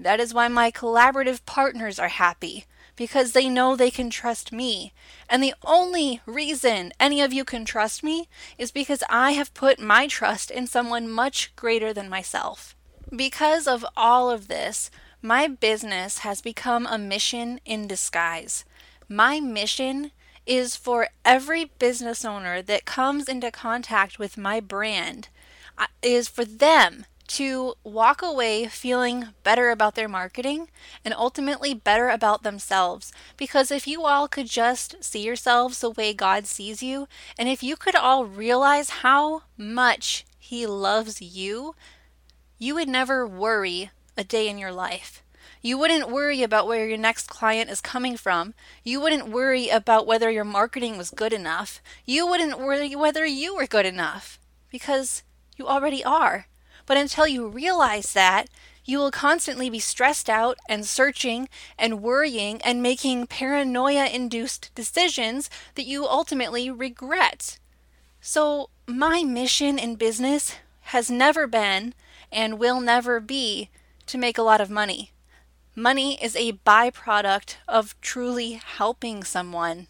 That 0.00 0.18
is 0.18 0.34
why 0.34 0.48
my 0.48 0.70
collaborative 0.70 1.44
partners 1.46 1.98
are 1.98 2.08
happy 2.08 2.64
because 2.96 3.32
they 3.32 3.48
know 3.48 3.74
they 3.74 3.90
can 3.90 4.10
trust 4.10 4.52
me. 4.52 4.92
And 5.28 5.42
the 5.42 5.54
only 5.64 6.20
reason 6.26 6.92
any 6.98 7.20
of 7.20 7.32
you 7.32 7.44
can 7.44 7.64
trust 7.64 8.02
me 8.02 8.28
is 8.58 8.70
because 8.70 9.02
I 9.08 9.32
have 9.32 9.54
put 9.54 9.80
my 9.80 10.06
trust 10.06 10.50
in 10.50 10.66
someone 10.66 11.08
much 11.08 11.54
greater 11.56 11.92
than 11.92 12.08
myself. 12.08 12.76
Because 13.14 13.66
of 13.66 13.84
all 13.96 14.30
of 14.30 14.48
this, 14.48 14.90
my 15.24 15.48
business 15.48 16.18
has 16.18 16.42
become 16.42 16.86
a 16.86 16.98
mission 16.98 17.58
in 17.64 17.86
disguise. 17.86 18.66
My 19.08 19.40
mission 19.40 20.10
is 20.44 20.76
for 20.76 21.08
every 21.24 21.64
business 21.78 22.26
owner 22.26 22.60
that 22.60 22.84
comes 22.84 23.26
into 23.26 23.50
contact 23.50 24.18
with 24.18 24.36
my 24.36 24.60
brand 24.60 25.28
uh, 25.78 25.86
is 26.02 26.28
for 26.28 26.44
them 26.44 27.06
to 27.26 27.72
walk 27.82 28.20
away 28.20 28.66
feeling 28.66 29.28
better 29.42 29.70
about 29.70 29.94
their 29.94 30.10
marketing 30.10 30.68
and 31.06 31.14
ultimately 31.14 31.72
better 31.72 32.10
about 32.10 32.42
themselves. 32.42 33.10
Because 33.38 33.70
if 33.70 33.86
you 33.86 34.04
all 34.04 34.28
could 34.28 34.46
just 34.46 35.02
see 35.02 35.22
yourselves 35.22 35.78
the 35.78 35.88
way 35.88 36.12
God 36.12 36.44
sees 36.44 36.82
you, 36.82 37.08
and 37.38 37.48
if 37.48 37.62
you 37.62 37.76
could 37.76 37.96
all 37.96 38.26
realize 38.26 38.90
how 39.00 39.44
much 39.56 40.26
He 40.38 40.66
loves 40.66 41.22
you, 41.22 41.74
you 42.58 42.74
would 42.74 42.90
never 42.90 43.26
worry 43.26 43.90
a 44.16 44.24
day 44.24 44.48
in 44.48 44.58
your 44.58 44.72
life. 44.72 45.22
You 45.62 45.78
wouldn't 45.78 46.10
worry 46.10 46.42
about 46.42 46.66
where 46.66 46.86
your 46.86 46.98
next 46.98 47.28
client 47.28 47.70
is 47.70 47.80
coming 47.80 48.16
from. 48.16 48.52
You 48.82 49.00
wouldn't 49.00 49.28
worry 49.28 49.70
about 49.70 50.06
whether 50.06 50.30
your 50.30 50.44
marketing 50.44 50.98
was 50.98 51.10
good 51.10 51.32
enough. 51.32 51.80
You 52.04 52.26
wouldn't 52.26 52.58
worry 52.58 52.94
whether 52.94 53.24
you 53.24 53.56
were 53.56 53.66
good 53.66 53.86
enough 53.86 54.38
because 54.70 55.22
you 55.56 55.66
already 55.66 56.04
are. 56.04 56.48
But 56.84 56.98
until 56.98 57.26
you 57.26 57.48
realize 57.48 58.12
that, 58.12 58.48
you 58.84 58.98
will 58.98 59.10
constantly 59.10 59.70
be 59.70 59.78
stressed 59.78 60.28
out 60.28 60.58
and 60.68 60.84
searching 60.84 61.48
and 61.78 62.02
worrying 62.02 62.60
and 62.62 62.82
making 62.82 63.26
paranoia 63.26 64.06
induced 64.06 64.70
decisions 64.74 65.48
that 65.76 65.86
you 65.86 66.06
ultimately 66.06 66.70
regret. 66.70 67.58
So, 68.20 68.68
my 68.86 69.22
mission 69.22 69.78
in 69.78 69.96
business 69.96 70.56
has 70.92 71.10
never 71.10 71.46
been 71.46 71.94
and 72.30 72.58
will 72.58 72.80
never 72.80 73.20
be 73.20 73.70
to 74.06 74.18
make 74.18 74.38
a 74.38 74.42
lot 74.42 74.60
of 74.60 74.70
money. 74.70 75.10
Money 75.74 76.22
is 76.22 76.36
a 76.36 76.52
byproduct 76.52 77.56
of 77.66 78.00
truly 78.00 78.52
helping 78.52 79.24
someone, 79.24 79.88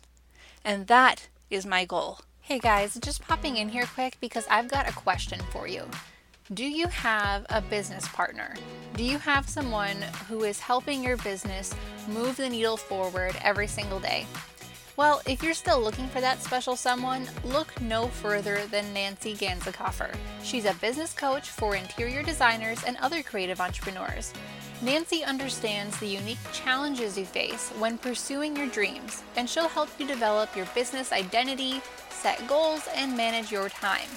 and 0.64 0.86
that 0.86 1.28
is 1.50 1.66
my 1.66 1.84
goal. 1.84 2.20
Hey 2.40 2.58
guys, 2.58 2.98
just 3.02 3.22
popping 3.22 3.56
in 3.56 3.68
here 3.68 3.86
quick 3.86 4.16
because 4.20 4.46
I've 4.50 4.68
got 4.68 4.88
a 4.88 4.92
question 4.92 5.40
for 5.50 5.66
you. 5.66 5.88
Do 6.52 6.64
you 6.64 6.88
have 6.88 7.46
a 7.48 7.62
business 7.62 8.06
partner? 8.08 8.54
Do 8.96 9.02
you 9.02 9.18
have 9.18 9.48
someone 9.48 9.96
who 10.28 10.44
is 10.44 10.60
helping 10.60 11.02
your 11.02 11.16
business 11.16 11.74
move 12.06 12.36
the 12.36 12.50
needle 12.50 12.76
forward 12.76 13.34
every 13.42 13.66
single 13.66 13.98
day? 13.98 14.26
Well, 14.96 15.22
if 15.26 15.42
you're 15.42 15.54
still 15.54 15.80
looking 15.80 16.06
for 16.06 16.20
that 16.20 16.40
special 16.40 16.76
someone, 16.76 17.26
look 17.42 17.80
no 17.80 18.06
further 18.06 18.64
than 18.70 18.92
Nancy 18.92 19.34
Ganzekaufer. 19.34 20.14
She's 20.44 20.66
a 20.66 20.74
business 20.74 21.12
coach 21.12 21.48
for 21.48 21.74
interior 21.74 22.22
designers 22.22 22.84
and 22.84 22.96
other 22.98 23.20
creative 23.20 23.60
entrepreneurs. 23.60 24.32
Nancy 24.82 25.24
understands 25.24 25.98
the 25.98 26.06
unique 26.06 26.38
challenges 26.52 27.18
you 27.18 27.24
face 27.24 27.70
when 27.80 27.98
pursuing 27.98 28.56
your 28.56 28.68
dreams, 28.68 29.24
and 29.34 29.50
she'll 29.50 29.66
help 29.66 29.88
you 29.98 30.06
develop 30.06 30.54
your 30.54 30.66
business 30.76 31.10
identity, 31.10 31.80
set 32.10 32.46
goals, 32.46 32.86
and 32.94 33.16
manage 33.16 33.50
your 33.50 33.68
time. 33.68 34.08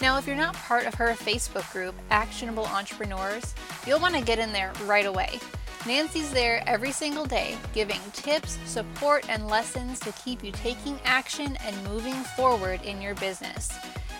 Now, 0.00 0.16
if 0.16 0.26
you're 0.26 0.36
not 0.36 0.54
part 0.54 0.86
of 0.86 0.94
her 0.94 1.08
Facebook 1.08 1.70
group, 1.70 1.94
Actionable 2.10 2.64
Entrepreneurs, 2.64 3.54
you'll 3.86 4.00
want 4.00 4.14
to 4.14 4.22
get 4.22 4.38
in 4.38 4.54
there 4.54 4.72
right 4.84 5.06
away. 5.06 5.38
Nancy's 5.86 6.32
there 6.32 6.62
every 6.66 6.92
single 6.92 7.24
day, 7.24 7.56
giving 7.72 8.00
tips, 8.12 8.58
support, 8.64 9.28
and 9.28 9.46
lessons 9.46 10.00
to 10.00 10.12
keep 10.12 10.42
you 10.42 10.52
taking 10.52 10.98
action 11.04 11.56
and 11.64 11.84
moving 11.84 12.14
forward 12.36 12.82
in 12.82 13.00
your 13.00 13.14
business. 13.14 13.72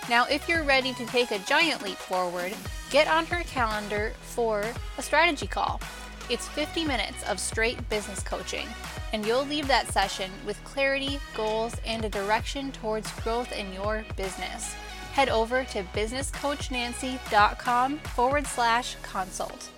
Now, 0.08 0.24
if 0.26 0.48
you're 0.48 0.62
ready 0.62 0.94
to 0.94 1.06
take 1.06 1.30
a 1.30 1.38
giant 1.40 1.82
leap 1.82 1.96
forward, 1.96 2.54
get 2.90 3.08
on 3.08 3.26
her 3.26 3.42
calendar 3.44 4.12
for 4.20 4.64
a 4.96 5.02
strategy 5.02 5.46
call. 5.46 5.80
It's 6.30 6.48
50 6.48 6.84
minutes 6.84 7.28
of 7.28 7.40
straight 7.40 7.88
business 7.88 8.22
coaching, 8.22 8.68
and 9.12 9.26
you'll 9.26 9.44
leave 9.44 9.66
that 9.68 9.88
session 9.88 10.30
with 10.46 10.62
clarity, 10.64 11.18
goals, 11.34 11.74
and 11.84 12.04
a 12.04 12.08
direction 12.08 12.72
towards 12.72 13.10
growth 13.20 13.52
in 13.52 13.72
your 13.72 14.04
business 14.16 14.74
head 15.18 15.28
over 15.30 15.64
to 15.64 15.82
businesscoachnancy.com 15.94 17.98
forward 17.98 18.46
slash 18.46 18.94
consult. 19.02 19.70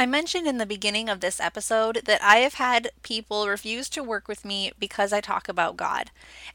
I 0.00 0.06
mentioned 0.06 0.46
in 0.46 0.56
the 0.56 0.64
beginning 0.64 1.10
of 1.10 1.20
this 1.20 1.38
episode 1.38 2.04
that 2.06 2.22
I 2.22 2.36
have 2.36 2.54
had 2.54 2.90
people 3.02 3.46
refuse 3.46 3.90
to 3.90 4.02
work 4.02 4.28
with 4.28 4.46
me 4.46 4.72
because 4.78 5.12
I 5.12 5.20
talk 5.20 5.46
about 5.46 5.76
God. 5.76 6.10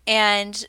And 0.08 0.66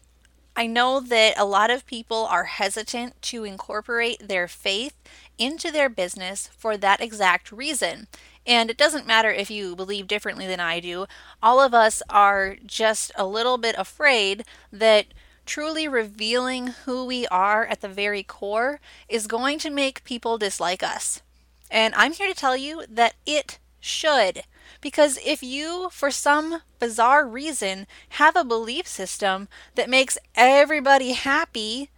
I 0.54 0.66
know 0.66 1.00
that 1.00 1.38
a 1.38 1.46
lot 1.46 1.70
of 1.70 1.86
people 1.86 2.26
are 2.26 2.44
hesitant 2.44 3.22
to 3.22 3.44
incorporate 3.44 4.28
their 4.28 4.46
faith 4.46 4.92
into 5.38 5.72
their 5.72 5.88
business 5.88 6.50
for 6.54 6.76
that 6.76 7.00
exact 7.00 7.50
reason. 7.50 8.08
And 8.46 8.68
it 8.68 8.76
doesn't 8.76 9.06
matter 9.06 9.30
if 9.30 9.50
you 9.50 9.74
believe 9.74 10.06
differently 10.06 10.46
than 10.46 10.60
I 10.60 10.80
do, 10.80 11.06
all 11.42 11.62
of 11.62 11.72
us 11.72 12.02
are 12.10 12.56
just 12.66 13.10
a 13.16 13.26
little 13.26 13.56
bit 13.56 13.74
afraid 13.78 14.44
that 14.70 15.06
truly 15.46 15.88
revealing 15.88 16.66
who 16.84 17.06
we 17.06 17.26
are 17.28 17.64
at 17.64 17.80
the 17.80 17.88
very 17.88 18.22
core 18.22 18.80
is 19.08 19.26
going 19.26 19.58
to 19.60 19.70
make 19.70 20.04
people 20.04 20.36
dislike 20.36 20.82
us. 20.82 21.22
And 21.70 21.94
I'm 21.94 22.12
here 22.12 22.28
to 22.28 22.34
tell 22.34 22.56
you 22.56 22.84
that 22.88 23.14
it 23.24 23.58
should. 23.80 24.42
Because 24.80 25.18
if 25.24 25.42
you, 25.42 25.88
for 25.90 26.10
some 26.10 26.62
bizarre 26.78 27.26
reason, 27.26 27.86
have 28.10 28.36
a 28.36 28.44
belief 28.44 28.86
system 28.86 29.48
that 29.74 29.90
makes 29.90 30.18
everybody 30.34 31.12
happy, 31.12 31.90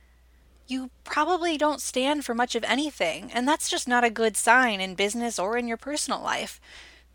you 0.67 0.91
probably 1.05 1.57
don't 1.57 1.81
stand 1.81 2.25
for 2.25 2.35
much 2.35 2.55
of 2.55 2.65
anything. 2.65 3.31
And 3.33 3.49
that's 3.49 3.71
just 3.71 3.89
not 3.89 4.05
a 4.05 4.11
good 4.11 4.37
sign 4.37 4.81
in 4.81 4.95
business 4.95 5.39
or 5.39 5.57
in 5.57 5.67
your 5.67 5.77
personal 5.77 6.21
life. 6.21 6.61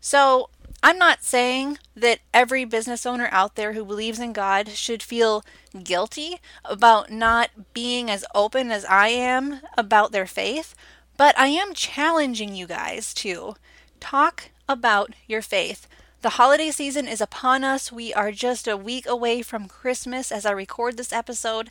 So 0.00 0.50
I'm 0.82 0.98
not 0.98 1.22
saying 1.22 1.78
that 1.96 2.18
every 2.34 2.66
business 2.66 3.06
owner 3.06 3.28
out 3.32 3.54
there 3.54 3.72
who 3.72 3.86
believes 3.86 4.18
in 4.18 4.34
God 4.34 4.68
should 4.68 5.02
feel 5.02 5.42
guilty 5.82 6.40
about 6.64 7.10
not 7.10 7.72
being 7.72 8.10
as 8.10 8.24
open 8.34 8.70
as 8.70 8.84
I 8.84 9.08
am 9.08 9.60
about 9.78 10.12
their 10.12 10.26
faith, 10.26 10.74
But 11.16 11.38
I 11.38 11.48
am 11.48 11.74
challenging 11.74 12.54
you 12.54 12.66
guys 12.66 13.14
to 13.14 13.54
talk 14.00 14.50
about 14.68 15.14
your 15.26 15.42
faith. 15.42 15.86
The 16.22 16.30
holiday 16.30 16.70
season 16.70 17.06
is 17.06 17.20
upon 17.20 17.62
us. 17.64 17.92
We 17.92 18.12
are 18.14 18.32
just 18.32 18.66
a 18.66 18.76
week 18.76 19.06
away 19.06 19.42
from 19.42 19.68
Christmas 19.68 20.32
as 20.32 20.44
I 20.44 20.50
record 20.50 20.96
this 20.96 21.12
episode. 21.12 21.70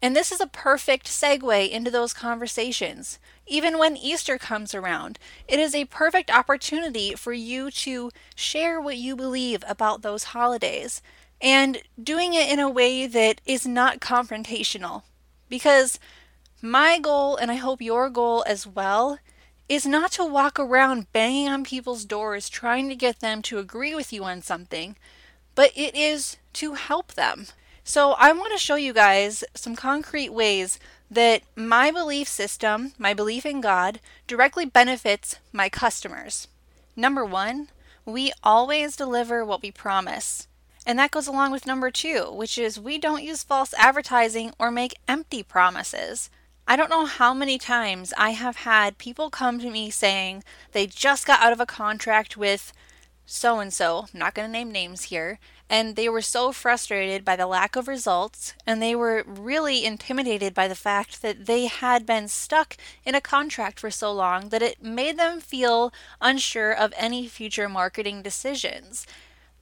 And 0.00 0.16
this 0.16 0.32
is 0.32 0.40
a 0.40 0.48
perfect 0.48 1.06
segue 1.06 1.70
into 1.70 1.90
those 1.90 2.12
conversations. 2.12 3.20
Even 3.46 3.78
when 3.78 3.96
Easter 3.96 4.36
comes 4.36 4.74
around, 4.74 5.18
it 5.46 5.60
is 5.60 5.76
a 5.76 5.84
perfect 5.84 6.28
opportunity 6.28 7.14
for 7.14 7.32
you 7.32 7.70
to 7.70 8.10
share 8.34 8.80
what 8.80 8.96
you 8.96 9.14
believe 9.14 9.62
about 9.68 10.02
those 10.02 10.24
holidays 10.24 11.02
and 11.40 11.82
doing 12.02 12.34
it 12.34 12.50
in 12.50 12.58
a 12.58 12.70
way 12.70 13.06
that 13.06 13.40
is 13.46 13.64
not 13.64 14.00
confrontational. 14.00 15.02
Because 15.48 16.00
my 16.62 16.98
goal, 17.00 17.36
and 17.36 17.50
I 17.50 17.56
hope 17.56 17.82
your 17.82 18.08
goal 18.08 18.44
as 18.46 18.66
well, 18.66 19.18
is 19.68 19.84
not 19.84 20.12
to 20.12 20.24
walk 20.24 20.60
around 20.60 21.12
banging 21.12 21.48
on 21.48 21.64
people's 21.64 22.04
doors 22.04 22.48
trying 22.48 22.88
to 22.88 22.94
get 22.94 23.18
them 23.18 23.42
to 23.42 23.58
agree 23.58 23.94
with 23.94 24.12
you 24.12 24.22
on 24.24 24.42
something, 24.42 24.96
but 25.54 25.72
it 25.74 25.96
is 25.96 26.36
to 26.54 26.74
help 26.74 27.14
them. 27.14 27.46
So, 27.84 28.12
I 28.12 28.32
want 28.32 28.52
to 28.52 28.58
show 28.58 28.76
you 28.76 28.92
guys 28.92 29.42
some 29.54 29.74
concrete 29.74 30.32
ways 30.32 30.78
that 31.10 31.42
my 31.56 31.90
belief 31.90 32.28
system, 32.28 32.92
my 32.96 33.12
belief 33.12 33.44
in 33.44 33.60
God, 33.60 33.98
directly 34.28 34.64
benefits 34.64 35.36
my 35.52 35.68
customers. 35.68 36.46
Number 36.94 37.24
one, 37.24 37.68
we 38.04 38.32
always 38.44 38.96
deliver 38.96 39.44
what 39.44 39.62
we 39.62 39.72
promise. 39.72 40.46
And 40.86 40.98
that 40.98 41.10
goes 41.10 41.26
along 41.26 41.52
with 41.52 41.66
number 41.66 41.90
two, 41.90 42.30
which 42.32 42.56
is 42.56 42.78
we 42.78 42.98
don't 42.98 43.22
use 43.22 43.42
false 43.42 43.74
advertising 43.74 44.52
or 44.58 44.70
make 44.70 44.98
empty 45.08 45.42
promises. 45.42 46.30
I 46.66 46.76
don't 46.76 46.90
know 46.90 47.06
how 47.06 47.34
many 47.34 47.58
times 47.58 48.12
I 48.16 48.30
have 48.30 48.56
had 48.56 48.98
people 48.98 49.30
come 49.30 49.58
to 49.58 49.70
me 49.70 49.90
saying 49.90 50.44
they 50.72 50.86
just 50.86 51.26
got 51.26 51.40
out 51.40 51.52
of 51.52 51.60
a 51.60 51.66
contract 51.66 52.36
with 52.36 52.72
so 53.26 53.60
and 53.60 53.72
so, 53.72 54.06
not 54.12 54.34
going 54.34 54.48
to 54.48 54.52
name 54.52 54.70
names 54.70 55.04
here, 55.04 55.38
and 55.70 55.96
they 55.96 56.08
were 56.08 56.20
so 56.20 56.52
frustrated 56.52 57.24
by 57.24 57.34
the 57.34 57.46
lack 57.46 57.76
of 57.76 57.88
results, 57.88 58.52
and 58.66 58.82
they 58.82 58.94
were 58.94 59.24
really 59.26 59.84
intimidated 59.84 60.52
by 60.52 60.68
the 60.68 60.74
fact 60.74 61.22
that 61.22 61.46
they 61.46 61.66
had 61.66 62.04
been 62.04 62.28
stuck 62.28 62.76
in 63.06 63.14
a 63.14 63.20
contract 63.20 63.80
for 63.80 63.90
so 63.90 64.12
long 64.12 64.50
that 64.50 64.62
it 64.62 64.82
made 64.82 65.18
them 65.18 65.40
feel 65.40 65.92
unsure 66.20 66.72
of 66.72 66.92
any 66.96 67.26
future 67.26 67.68
marketing 67.68 68.22
decisions. 68.22 69.06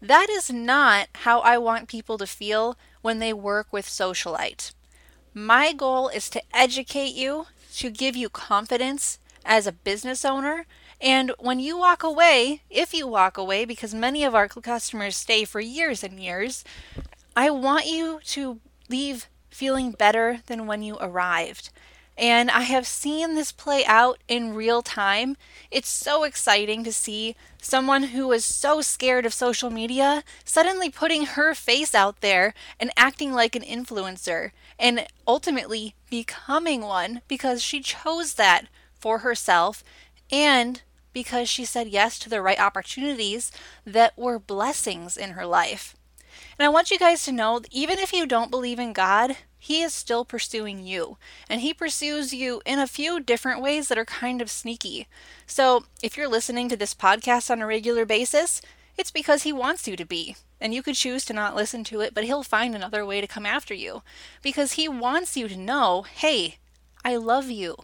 That 0.03 0.29
is 0.31 0.51
not 0.51 1.09
how 1.15 1.41
I 1.41 1.59
want 1.59 1.89
people 1.89 2.19
to 2.19 2.27
feel 2.27 2.77
when 3.03 3.19
they 3.19 3.33
work 3.33 3.69
with 3.73 3.87
Socialite. 3.87 4.73
My 5.33 5.73
goal 5.73 6.09
is 6.09 6.29
to 6.31 6.43
educate 6.53 7.15
you, 7.15 7.47
to 7.75 7.91
give 7.91 8.17
you 8.17 8.29
confidence 8.29 9.19
as 9.45 9.67
a 9.67 9.73
business 9.73 10.25
owner, 10.25 10.67
and 11.01 11.33
when 11.39 11.61
you 11.61 11.79
walk 11.79 12.03
away, 12.03 12.63
if 12.69 12.93
you 12.93 13.07
walk 13.07 13.39
away, 13.39 13.65
because 13.65 13.95
many 13.95 14.25
of 14.25 14.35
our 14.35 14.49
customers 14.49 15.17
stay 15.17 15.45
for 15.45 15.61
years 15.61 16.03
and 16.03 16.21
years, 16.21 16.65
I 17.37 17.49
want 17.51 17.87
you 17.87 18.21
to 18.27 18.61
leave 18.89 19.29
feeling 19.51 19.93
better 19.93 20.41
than 20.47 20.67
when 20.67 20.83
you 20.83 20.99
arrived. 21.01 21.71
And 22.21 22.51
I 22.51 22.61
have 22.63 22.87
seen 22.87 23.35
this 23.35 23.51
play 23.51 23.83
out 23.87 24.19
in 24.29 24.53
real 24.53 24.83
time. 24.83 25.39
It's 25.71 25.89
so 25.89 26.23
exciting 26.23 26.85
to 26.85 26.93
see 26.93 27.35
someone 27.63 28.03
who 28.03 28.29
was 28.29 28.45
so 28.45 28.83
scared 28.83 29.25
of 29.25 29.33
social 29.33 29.71
media 29.71 30.23
suddenly 30.45 30.91
putting 30.91 31.25
her 31.25 31.55
face 31.55 31.95
out 31.95 32.21
there 32.21 32.53
and 32.79 32.93
acting 32.95 33.33
like 33.33 33.57
an 33.57 33.63
influencer 33.63 34.51
and 34.79 35.07
ultimately 35.27 35.95
becoming 36.11 36.83
one 36.83 37.23
because 37.27 37.63
she 37.63 37.81
chose 37.81 38.35
that 38.35 38.67
for 38.99 39.21
herself 39.21 39.83
and 40.31 40.83
because 41.15 41.49
she 41.49 41.65
said 41.65 41.89
yes 41.89 42.19
to 42.19 42.29
the 42.29 42.43
right 42.43 42.61
opportunities 42.61 43.51
that 43.87 44.17
were 44.19 44.39
blessings 44.39 45.17
in 45.17 45.31
her 45.31 45.47
life. 45.47 45.97
And 46.59 46.67
I 46.67 46.69
want 46.69 46.91
you 46.91 46.99
guys 46.99 47.25
to 47.25 47.33
know 47.33 47.63
even 47.71 47.99
if 47.99 48.13
you 48.13 48.27
don't 48.27 48.51
believe 48.51 48.79
in 48.79 48.93
God, 48.93 49.37
He 49.63 49.83
is 49.83 49.93
still 49.93 50.25
pursuing 50.25 50.87
you. 50.87 51.19
And 51.49 51.61
He 51.61 51.75
pursues 51.75 52.33
you 52.33 52.63
in 52.65 52.79
a 52.79 52.87
few 52.87 53.21
different 53.21 53.61
ways 53.61 53.89
that 53.89 53.99
are 53.99 54.07
kind 54.07 54.41
of 54.41 54.51
sneaky. 54.51 55.07
So 55.47 55.85
if 56.03 56.17
you're 56.17 56.29
listening 56.29 56.71
to 56.71 56.79
this 56.79 56.95
podcast 56.95 57.51
on 57.51 57.61
a 57.61 57.67
regular 57.67 58.07
basis, 58.07 58.63
it's 58.97 59.11
because 59.11 59.43
He 59.43 59.53
wants 59.53 59.87
you 59.87 59.97
to 59.97 60.07
be. 60.07 60.35
And 60.63 60.73
you 60.73 60.83
could 60.83 60.95
choose 60.95 61.27
to 61.27 61.35
not 61.35 61.55
listen 61.55 61.85
to 61.85 62.01
it, 62.01 62.15
but 62.15 62.25
He'll 62.25 62.43
find 62.43 62.75
another 62.75 63.05
way 63.05 63.21
to 63.21 63.27
come 63.27 63.45
after 63.45 63.75
you. 63.75 64.03
Because 64.41 64.73
He 64.73 64.89
wants 64.89 65.37
you 65.37 65.47
to 65.47 65.57
know 65.57 66.07
hey, 66.11 66.57
I 67.05 67.17
love 67.17 67.51
you. 67.51 67.77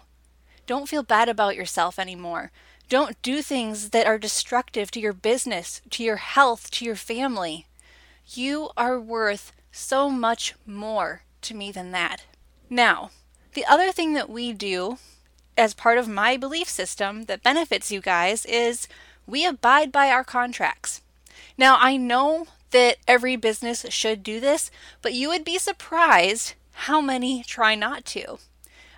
Don't 0.67 0.89
feel 0.89 1.03
bad 1.03 1.29
about 1.29 1.57
yourself 1.57 1.99
anymore. 1.99 2.53
Don't 2.89 3.21
do 3.21 3.43
things 3.43 3.91
that 3.91 4.07
are 4.07 4.19
destructive 4.19 4.91
to 4.93 5.01
your 5.01 5.13
business, 5.13 5.83
to 5.91 6.03
your 6.03 6.17
health, 6.17 6.71
to 6.71 6.87
your 6.87 6.97
family. 6.97 7.67
You 8.29 8.71
are 8.79 8.99
worth 8.99 9.53
so 9.71 10.09
much 10.09 10.55
more 10.65 11.23
to 11.43 11.55
me 11.55 11.73
than 11.73 11.93
that. 11.93 12.25
Now, 12.69 13.11
the 13.55 13.65
other 13.65 13.93
thing 13.93 14.15
that 14.15 14.29
we 14.29 14.53
do 14.53 14.99
as 15.57 15.75
part 15.75 15.99
of 15.99 16.09
my 16.09 16.37
belief 16.37 16.69
system 16.69 17.25
that 17.25 17.43
benefits 17.43 17.91
you 17.91 18.01
guys 18.01 18.45
is 18.45 18.89
we 19.27 19.47
abide 19.47 19.91
by 19.91 20.11
our 20.11 20.25
contracts. 20.25 21.01
Now, 21.57 21.79
I 21.81 21.97
know 21.97 22.47
that 22.71 22.97
every 23.09 23.37
business 23.37 23.87
should 23.89 24.23
do 24.23 24.41
this, 24.41 24.71
but 25.01 25.15
you 25.15 25.29
would 25.29 25.45
be 25.45 25.59
surprised 25.59 26.55
how 26.73 27.01
many 27.01 27.43
try 27.43 27.75
not 27.75 28.05
to. 28.07 28.39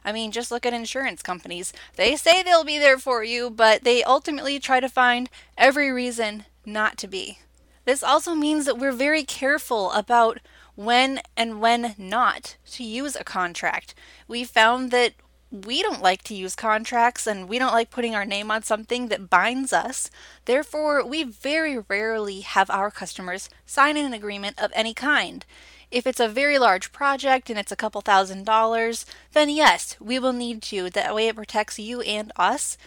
I 0.04 0.12
mean, 0.12 0.32
just 0.32 0.50
look 0.50 0.64
at 0.66 0.72
insurance 0.72 1.22
companies. 1.22 1.72
They 1.96 2.16
say 2.16 2.42
they'll 2.42 2.64
be 2.64 2.78
there 2.78 2.98
for 2.98 3.22
you, 3.22 3.50
but 3.50 3.84
they 3.84 4.02
ultimately 4.02 4.58
try 4.58 4.80
to 4.80 4.88
find 4.88 5.28
every 5.56 5.90
reason 5.90 6.46
not 6.64 6.96
to 6.98 7.08
be. 7.08 7.38
This 7.84 8.02
also 8.02 8.34
means 8.34 8.64
that 8.64 8.78
we're 8.78 8.92
very 8.92 9.22
careful 9.22 9.92
about 9.92 10.40
when 10.78 11.20
and 11.36 11.60
when 11.60 11.92
not 11.98 12.56
to 12.64 12.84
use 12.84 13.16
a 13.16 13.24
contract. 13.24 13.96
We 14.28 14.44
found 14.44 14.92
that 14.92 15.14
we 15.50 15.82
don't 15.82 16.00
like 16.00 16.22
to 16.22 16.36
use 16.36 16.54
contracts 16.54 17.26
and 17.26 17.48
we 17.48 17.58
don't 17.58 17.72
like 17.72 17.90
putting 17.90 18.14
our 18.14 18.24
name 18.24 18.48
on 18.52 18.62
something 18.62 19.08
that 19.08 19.28
binds 19.28 19.72
us. 19.72 20.08
Therefore, 20.44 21.04
we 21.04 21.24
very 21.24 21.78
rarely 21.78 22.42
have 22.42 22.70
our 22.70 22.92
customers 22.92 23.50
sign 23.66 23.96
an 23.96 24.12
agreement 24.12 24.56
of 24.56 24.70
any 24.72 24.94
kind. 24.94 25.44
If 25.90 26.06
it's 26.06 26.20
a 26.20 26.28
very 26.28 26.60
large 26.60 26.92
project 26.92 27.50
and 27.50 27.58
it's 27.58 27.72
a 27.72 27.76
couple 27.76 28.00
thousand 28.00 28.46
dollars, 28.46 29.04
then 29.32 29.50
yes, 29.50 29.96
we 29.98 30.20
will 30.20 30.32
need 30.32 30.62
to. 30.64 30.90
That 30.90 31.12
way 31.12 31.26
it 31.26 31.34
protects 31.34 31.80
you 31.80 32.02
and 32.02 32.30
us. 32.36 32.78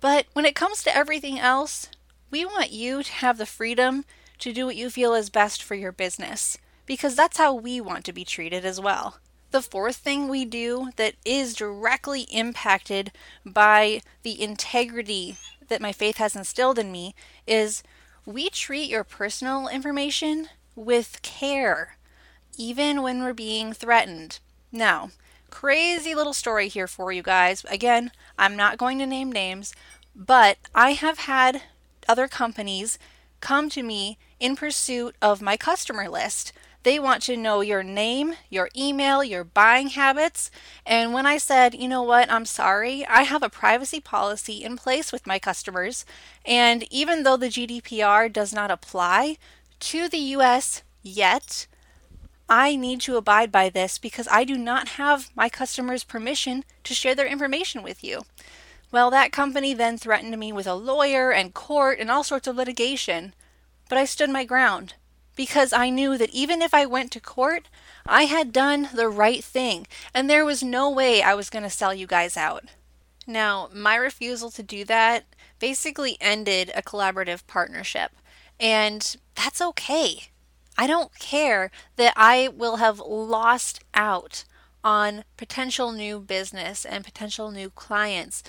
But 0.00 0.26
when 0.34 0.44
it 0.44 0.54
comes 0.54 0.84
to 0.84 0.96
everything 0.96 1.40
else, 1.40 1.88
we 2.30 2.44
want 2.44 2.70
you 2.70 3.02
to 3.02 3.12
have 3.12 3.38
the 3.38 3.46
freedom 3.46 4.04
to 4.38 4.52
do 4.52 4.66
what 4.66 4.76
you 4.76 4.88
feel 4.88 5.14
is 5.14 5.30
best 5.30 5.64
for 5.64 5.74
your 5.74 5.90
business 5.90 6.56
because 6.90 7.14
that's 7.14 7.38
how 7.38 7.54
we 7.54 7.80
want 7.80 8.04
to 8.04 8.12
be 8.12 8.24
treated 8.24 8.64
as 8.64 8.80
well. 8.80 9.18
The 9.52 9.62
fourth 9.62 9.94
thing 9.94 10.26
we 10.26 10.44
do 10.44 10.90
that 10.96 11.14
is 11.24 11.54
directly 11.54 12.22
impacted 12.22 13.12
by 13.46 14.00
the 14.24 14.42
integrity 14.42 15.36
that 15.68 15.80
my 15.80 15.92
faith 15.92 16.16
has 16.16 16.34
instilled 16.34 16.80
in 16.80 16.90
me 16.90 17.14
is 17.46 17.84
we 18.26 18.50
treat 18.50 18.90
your 18.90 19.04
personal 19.04 19.68
information 19.68 20.48
with 20.74 21.22
care 21.22 21.96
even 22.58 23.02
when 23.02 23.22
we're 23.22 23.34
being 23.34 23.72
threatened. 23.72 24.40
Now, 24.72 25.10
crazy 25.48 26.12
little 26.12 26.34
story 26.34 26.66
here 26.66 26.88
for 26.88 27.12
you 27.12 27.22
guys. 27.22 27.64
Again, 27.70 28.10
I'm 28.36 28.56
not 28.56 28.78
going 28.78 28.98
to 28.98 29.06
name 29.06 29.30
names, 29.30 29.72
but 30.16 30.58
I 30.74 30.94
have 30.94 31.18
had 31.18 31.62
other 32.08 32.26
companies 32.26 32.98
come 33.38 33.70
to 33.70 33.84
me 33.84 34.18
in 34.40 34.56
pursuit 34.56 35.14
of 35.22 35.40
my 35.40 35.56
customer 35.56 36.08
list. 36.08 36.52
They 36.82 36.98
want 36.98 37.22
to 37.24 37.36
know 37.36 37.60
your 37.60 37.82
name, 37.82 38.34
your 38.48 38.70
email, 38.74 39.22
your 39.22 39.44
buying 39.44 39.88
habits. 39.88 40.50
And 40.86 41.12
when 41.12 41.26
I 41.26 41.36
said, 41.36 41.74
you 41.74 41.88
know 41.88 42.02
what, 42.02 42.32
I'm 42.32 42.46
sorry, 42.46 43.04
I 43.06 43.22
have 43.22 43.42
a 43.42 43.50
privacy 43.50 44.00
policy 44.00 44.64
in 44.64 44.76
place 44.76 45.12
with 45.12 45.26
my 45.26 45.38
customers. 45.38 46.06
And 46.44 46.90
even 46.90 47.22
though 47.22 47.36
the 47.36 47.48
GDPR 47.48 48.32
does 48.32 48.54
not 48.54 48.70
apply 48.70 49.36
to 49.80 50.08
the 50.08 50.18
US 50.18 50.82
yet, 51.02 51.66
I 52.48 52.76
need 52.76 53.02
to 53.02 53.16
abide 53.16 53.52
by 53.52 53.68
this 53.68 53.98
because 53.98 54.26
I 54.28 54.44
do 54.44 54.56
not 54.56 54.88
have 54.90 55.30
my 55.36 55.50
customers' 55.50 56.02
permission 56.02 56.64
to 56.84 56.94
share 56.94 57.14
their 57.14 57.26
information 57.26 57.82
with 57.82 58.02
you. 58.02 58.22
Well, 58.90 59.10
that 59.10 59.32
company 59.32 59.74
then 59.74 59.98
threatened 59.98 60.36
me 60.38 60.50
with 60.50 60.66
a 60.66 60.74
lawyer 60.74 61.30
and 61.30 61.54
court 61.54 62.00
and 62.00 62.10
all 62.10 62.24
sorts 62.24 62.48
of 62.48 62.56
litigation. 62.56 63.34
But 63.88 63.98
I 63.98 64.04
stood 64.04 64.30
my 64.30 64.44
ground 64.44 64.94
because 65.40 65.72
I 65.72 65.88
knew 65.88 66.18
that 66.18 66.34
even 66.34 66.60
if 66.60 66.74
I 66.74 66.84
went 66.84 67.10
to 67.12 67.18
court, 67.18 67.70
I 68.04 68.24
had 68.24 68.52
done 68.52 68.90
the 68.92 69.08
right 69.08 69.42
thing 69.42 69.86
and 70.12 70.28
there 70.28 70.44
was 70.44 70.62
no 70.62 70.90
way 70.90 71.22
I 71.22 71.32
was 71.32 71.48
going 71.48 71.62
to 71.62 71.70
sell 71.70 71.94
you 71.94 72.06
guys 72.06 72.36
out. 72.36 72.64
Now, 73.26 73.70
my 73.72 73.96
refusal 73.96 74.50
to 74.50 74.62
do 74.62 74.84
that 74.84 75.24
basically 75.58 76.18
ended 76.20 76.70
a 76.74 76.82
collaborative 76.82 77.46
partnership, 77.46 78.12
and 78.60 79.16
that's 79.34 79.62
okay. 79.62 80.24
I 80.76 80.86
don't 80.86 81.18
care 81.18 81.70
that 81.96 82.12
I 82.16 82.50
will 82.54 82.76
have 82.76 82.98
lost 82.98 83.82
out 83.94 84.44
on 84.84 85.24
potential 85.38 85.90
new 85.90 86.20
business 86.20 86.84
and 86.84 87.02
potential 87.02 87.50
new 87.50 87.70
clients. 87.70 88.42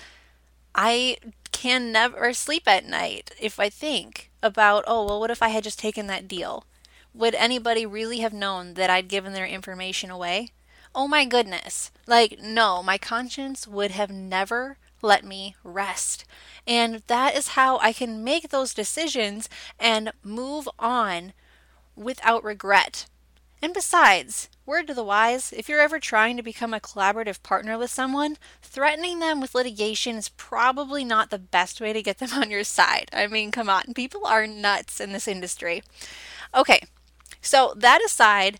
I 0.74 1.16
can 1.52 1.90
never 1.90 2.34
sleep 2.34 2.68
at 2.68 2.84
night 2.84 3.30
if 3.40 3.58
I 3.58 3.70
think 3.70 4.30
about, 4.42 4.84
oh, 4.86 5.06
well, 5.06 5.20
what 5.20 5.30
if 5.30 5.42
I 5.42 5.48
had 5.48 5.64
just 5.64 5.78
taken 5.78 6.06
that 6.08 6.28
deal? 6.28 6.66
Would 7.14 7.34
anybody 7.34 7.84
really 7.84 8.18
have 8.18 8.32
known 8.32 8.74
that 8.74 8.90
I'd 8.90 9.08
given 9.08 9.32
their 9.32 9.46
information 9.46 10.10
away? 10.10 10.50
Oh 10.94 11.06
my 11.06 11.24
goodness. 11.24 11.90
Like, 12.06 12.38
no, 12.40 12.82
my 12.82 12.98
conscience 12.98 13.66
would 13.66 13.90
have 13.90 14.10
never 14.10 14.78
let 15.02 15.24
me 15.24 15.56
rest. 15.64 16.24
And 16.66 17.02
that 17.08 17.36
is 17.36 17.48
how 17.48 17.78
I 17.78 17.92
can 17.92 18.24
make 18.24 18.48
those 18.48 18.72
decisions 18.72 19.48
and 19.78 20.12
move 20.22 20.68
on 20.78 21.32
without 21.96 22.44
regret. 22.44 23.06
And 23.60 23.72
besides, 23.72 24.48
word 24.66 24.86
to 24.88 24.94
the 24.94 25.04
wise, 25.04 25.52
if 25.56 25.68
you're 25.68 25.80
ever 25.80 26.00
trying 26.00 26.36
to 26.36 26.42
become 26.42 26.74
a 26.74 26.80
collaborative 26.80 27.42
partner 27.42 27.78
with 27.78 27.90
someone, 27.90 28.36
threatening 28.60 29.18
them 29.18 29.40
with 29.40 29.54
litigation 29.54 30.16
is 30.16 30.30
probably 30.30 31.04
not 31.04 31.30
the 31.30 31.38
best 31.38 31.80
way 31.80 31.92
to 31.92 32.02
get 32.02 32.18
them 32.18 32.30
on 32.34 32.50
your 32.50 32.64
side. 32.64 33.08
I 33.12 33.26
mean, 33.26 33.50
come 33.50 33.68
on, 33.68 33.94
people 33.94 34.26
are 34.26 34.46
nuts 34.46 35.00
in 35.00 35.12
this 35.12 35.28
industry. 35.28 35.82
Okay, 36.54 36.80
so 37.42 37.74
that 37.76 38.00
aside, 38.02 38.58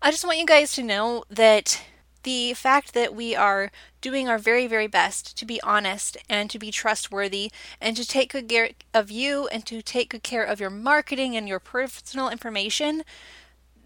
I 0.00 0.12
just 0.12 0.24
want 0.24 0.38
you 0.38 0.46
guys 0.46 0.72
to 0.74 0.82
know 0.84 1.24
that 1.28 1.82
the 2.22 2.52
fact 2.54 2.94
that 2.94 3.14
we 3.14 3.34
are 3.34 3.70
doing 4.00 4.28
our 4.28 4.38
very, 4.38 4.66
very 4.66 4.86
best 4.86 5.36
to 5.38 5.46
be 5.46 5.60
honest 5.62 6.16
and 6.28 6.50
to 6.50 6.58
be 6.58 6.70
trustworthy 6.70 7.50
and 7.80 7.96
to 7.96 8.06
take 8.06 8.32
good 8.32 8.48
care 8.48 8.70
of 8.92 9.10
you 9.10 9.48
and 9.48 9.64
to 9.66 9.82
take 9.82 10.10
good 10.10 10.22
care 10.22 10.44
of 10.44 10.60
your 10.60 10.70
marketing 10.70 11.36
and 11.36 11.48
your 11.48 11.58
personal 11.58 12.28
information, 12.28 13.02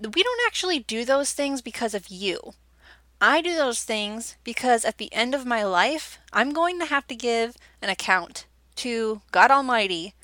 we 0.01 0.23
don't 0.23 0.47
actually 0.47 0.81
do 0.81 1.05
those 1.05 1.33
things 1.33 1.63
because 1.63 1.95
of 1.95 2.09
you. 2.09 2.53
I 3.21 3.41
do 3.41 3.55
those 3.55 3.85
things 3.85 4.37
because 4.43 4.85
at 4.85 4.99
the 4.99 5.13
end 5.13 5.35
of 5.35 5.47
my 5.47 5.63
life, 5.63 6.19
I'm 6.33 6.53
going 6.53 6.81
to 6.81 6.87
have 6.87 7.07
to 7.07 7.15
give 7.15 7.57
an 7.81 7.89
account 7.89 8.47
to 8.77 9.21
God 9.31 9.53
Almighty 9.53 10.15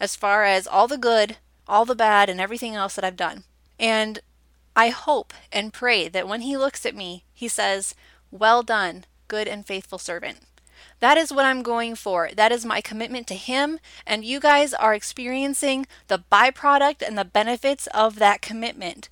as 0.00 0.16
far 0.16 0.44
as 0.44 0.66
all 0.66 0.88
the 0.88 0.98
good, 0.98 1.36
all 1.68 1.84
the 1.84 1.94
bad, 1.94 2.28
and 2.28 2.40
everything 2.40 2.74
else 2.74 2.96
that 2.96 3.04
I've 3.04 3.16
done. 3.16 3.44
And 3.78 4.20
I 4.74 4.88
hope 4.90 5.32
and 5.52 5.72
pray 5.72 6.08
that 6.08 6.28
when 6.28 6.42
He 6.42 6.56
looks 6.56 6.84
at 6.86 6.94
me, 6.94 7.24
He 7.32 7.48
says, 7.48 7.94
Well 8.30 8.62
done, 8.62 9.04
good 9.28 9.48
and 9.48 9.66
faithful 9.66 9.98
servant. 9.98 10.38
That 11.00 11.16
is 11.16 11.32
what 11.32 11.44
I'm 11.44 11.62
going 11.62 11.94
for. 11.94 12.30
That 12.36 12.52
is 12.52 12.64
my 12.64 12.80
commitment 12.80 13.26
to 13.28 13.34
Him, 13.34 13.78
and 14.06 14.24
you 14.24 14.40
guys 14.40 14.74
are 14.74 14.94
experiencing 14.94 15.86
the 16.08 16.22
byproduct 16.30 17.02
and 17.06 17.16
the 17.16 17.24
benefits 17.24 17.86
of 17.88 18.16
that 18.16 18.42
commitment. 18.42 19.08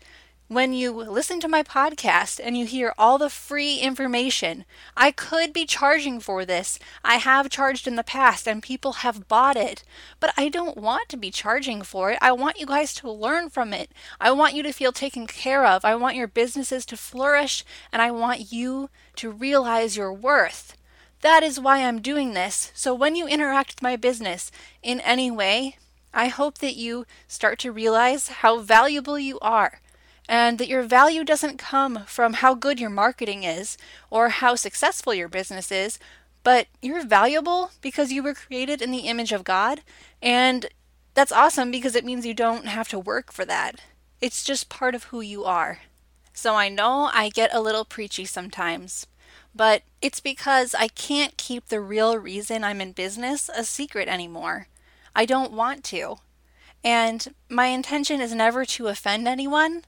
When 0.48 0.72
you 0.72 0.92
listen 0.92 1.40
to 1.40 1.48
my 1.48 1.64
podcast 1.64 2.38
and 2.40 2.56
you 2.56 2.66
hear 2.66 2.94
all 2.96 3.18
the 3.18 3.28
free 3.28 3.78
information, 3.78 4.64
I 4.96 5.10
could 5.10 5.52
be 5.52 5.66
charging 5.66 6.20
for 6.20 6.44
this. 6.44 6.78
I 7.04 7.16
have 7.16 7.50
charged 7.50 7.88
in 7.88 7.96
the 7.96 8.04
past 8.04 8.46
and 8.46 8.62
people 8.62 8.92
have 9.02 9.26
bought 9.26 9.56
it, 9.56 9.82
but 10.20 10.32
I 10.36 10.48
don't 10.48 10.76
want 10.76 11.08
to 11.08 11.16
be 11.16 11.32
charging 11.32 11.82
for 11.82 12.12
it. 12.12 12.18
I 12.22 12.30
want 12.30 12.60
you 12.60 12.66
guys 12.66 12.94
to 12.94 13.10
learn 13.10 13.50
from 13.50 13.72
it. 13.72 13.90
I 14.20 14.30
want 14.30 14.54
you 14.54 14.62
to 14.62 14.72
feel 14.72 14.92
taken 14.92 15.26
care 15.26 15.66
of. 15.66 15.84
I 15.84 15.96
want 15.96 16.14
your 16.14 16.28
businesses 16.28 16.86
to 16.86 16.96
flourish 16.96 17.64
and 17.92 18.00
I 18.00 18.12
want 18.12 18.52
you 18.52 18.88
to 19.16 19.32
realize 19.32 19.96
your 19.96 20.12
worth. 20.12 20.76
That 21.22 21.42
is 21.42 21.58
why 21.58 21.82
I'm 21.82 22.00
doing 22.00 22.34
this. 22.34 22.70
So 22.72 22.94
when 22.94 23.16
you 23.16 23.26
interact 23.26 23.70
with 23.70 23.82
my 23.82 23.96
business 23.96 24.52
in 24.80 25.00
any 25.00 25.28
way, 25.28 25.78
I 26.14 26.28
hope 26.28 26.58
that 26.58 26.76
you 26.76 27.04
start 27.26 27.58
to 27.58 27.72
realize 27.72 28.28
how 28.28 28.60
valuable 28.60 29.18
you 29.18 29.40
are 29.40 29.80
and 30.28 30.58
that 30.58 30.68
your 30.68 30.82
value 30.82 31.24
doesn't 31.24 31.58
come 31.58 32.04
from 32.06 32.34
how 32.34 32.54
good 32.54 32.80
your 32.80 32.90
marketing 32.90 33.44
is 33.44 33.76
or 34.10 34.28
how 34.28 34.54
successful 34.54 35.14
your 35.14 35.28
business 35.28 35.70
is, 35.70 35.98
but 36.42 36.66
you're 36.80 37.04
valuable 37.04 37.70
because 37.80 38.12
you 38.12 38.22
were 38.22 38.34
created 38.34 38.80
in 38.80 38.90
the 38.90 39.08
image 39.08 39.32
of 39.32 39.44
God, 39.44 39.80
and 40.22 40.66
that's 41.14 41.32
awesome 41.32 41.70
because 41.70 41.96
it 41.96 42.04
means 42.04 42.26
you 42.26 42.34
don't 42.34 42.66
have 42.66 42.88
to 42.88 42.98
work 42.98 43.32
for 43.32 43.44
that. 43.44 43.80
It's 44.20 44.44
just 44.44 44.68
part 44.68 44.94
of 44.94 45.04
who 45.04 45.20
you 45.20 45.44
are. 45.44 45.80
So 46.32 46.54
I 46.54 46.68
know 46.68 47.10
I 47.12 47.30
get 47.30 47.54
a 47.54 47.60
little 47.60 47.84
preachy 47.84 48.26
sometimes, 48.26 49.06
but 49.54 49.82
it's 50.02 50.20
because 50.20 50.74
I 50.74 50.88
can't 50.88 51.36
keep 51.38 51.68
the 51.68 51.80
real 51.80 52.18
reason 52.18 52.62
I'm 52.62 52.80
in 52.80 52.92
business 52.92 53.48
a 53.56 53.64
secret 53.64 54.06
anymore. 54.06 54.68
I 55.14 55.24
don't 55.24 55.52
want 55.52 55.82
to. 55.84 56.16
And 56.84 57.34
my 57.48 57.66
intention 57.68 58.20
is 58.20 58.34
never 58.34 58.64
to 58.66 58.88
offend 58.88 59.26
anyone, 59.26 59.82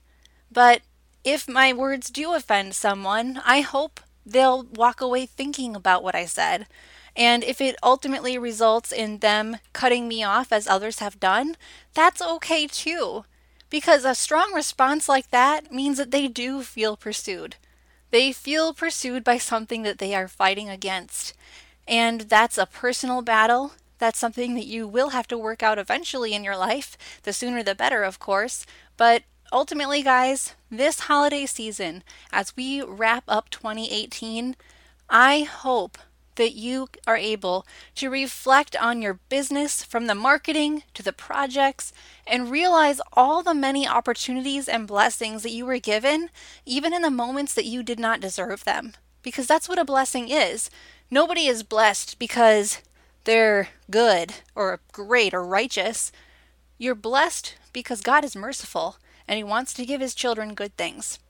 but 0.50 0.82
if 1.24 1.48
my 1.48 1.72
words 1.72 2.10
do 2.10 2.32
offend 2.34 2.74
someone, 2.74 3.40
I 3.44 3.60
hope 3.60 4.00
they'll 4.24 4.64
walk 4.64 5.00
away 5.00 5.26
thinking 5.26 5.74
about 5.74 6.02
what 6.02 6.14
I 6.14 6.26
said. 6.26 6.66
And 7.16 7.42
if 7.42 7.60
it 7.60 7.76
ultimately 7.82 8.38
results 8.38 8.92
in 8.92 9.18
them 9.18 9.58
cutting 9.72 10.06
me 10.06 10.22
off 10.22 10.52
as 10.52 10.68
others 10.68 11.00
have 11.00 11.18
done, 11.18 11.56
that's 11.92 12.22
okay 12.22 12.66
too. 12.66 13.24
Because 13.70 14.04
a 14.04 14.14
strong 14.14 14.52
response 14.54 15.08
like 15.08 15.30
that 15.30 15.72
means 15.72 15.98
that 15.98 16.10
they 16.10 16.28
do 16.28 16.62
feel 16.62 16.96
pursued. 16.96 17.56
They 18.10 18.32
feel 18.32 18.72
pursued 18.72 19.24
by 19.24 19.38
something 19.38 19.82
that 19.82 19.98
they 19.98 20.14
are 20.14 20.28
fighting 20.28 20.70
against. 20.70 21.34
And 21.86 22.22
that's 22.22 22.56
a 22.56 22.66
personal 22.66 23.20
battle. 23.22 23.72
That's 23.98 24.18
something 24.18 24.54
that 24.54 24.66
you 24.66 24.86
will 24.86 25.10
have 25.10 25.26
to 25.28 25.36
work 25.36 25.62
out 25.62 25.78
eventually 25.78 26.32
in 26.34 26.44
your 26.44 26.56
life. 26.56 26.96
The 27.24 27.32
sooner 27.32 27.62
the 27.62 27.74
better, 27.74 28.04
of 28.04 28.18
course. 28.18 28.64
But 28.96 29.24
ultimately, 29.52 30.02
guys, 30.02 30.54
this 30.70 31.00
holiday 31.00 31.46
season, 31.46 32.02
as 32.32 32.56
we 32.56 32.82
wrap 32.82 33.24
up 33.28 33.50
2018, 33.50 34.56
I 35.08 35.42
hope 35.42 35.98
that 36.38 36.54
you 36.54 36.88
are 37.06 37.16
able 37.16 37.66
to 37.96 38.08
reflect 38.08 38.76
on 38.76 39.02
your 39.02 39.18
business 39.28 39.82
from 39.82 40.06
the 40.06 40.14
marketing 40.14 40.84
to 40.94 41.02
the 41.02 41.12
projects 41.12 41.92
and 42.26 42.50
realize 42.50 43.00
all 43.12 43.42
the 43.42 43.54
many 43.54 43.86
opportunities 43.86 44.68
and 44.68 44.86
blessings 44.86 45.42
that 45.42 45.52
you 45.52 45.66
were 45.66 45.78
given, 45.78 46.30
even 46.64 46.94
in 46.94 47.02
the 47.02 47.10
moments 47.10 47.54
that 47.54 47.64
you 47.64 47.82
did 47.82 47.98
not 47.98 48.20
deserve 48.20 48.64
them. 48.64 48.92
Because 49.22 49.48
that's 49.48 49.68
what 49.68 49.80
a 49.80 49.84
blessing 49.84 50.28
is. 50.28 50.70
Nobody 51.10 51.46
is 51.46 51.62
blessed 51.64 52.18
because 52.18 52.78
they're 53.24 53.68
good 53.90 54.34
or 54.54 54.80
great 54.92 55.34
or 55.34 55.44
righteous. 55.44 56.12
You're 56.78 56.94
blessed 56.94 57.56
because 57.72 58.00
God 58.00 58.24
is 58.24 58.36
merciful 58.36 58.96
and 59.28 59.36
He 59.36 59.44
wants 59.44 59.72
to 59.74 59.86
give 59.86 60.00
His 60.00 60.14
children 60.14 60.54
good 60.54 60.76
things. 60.76 61.20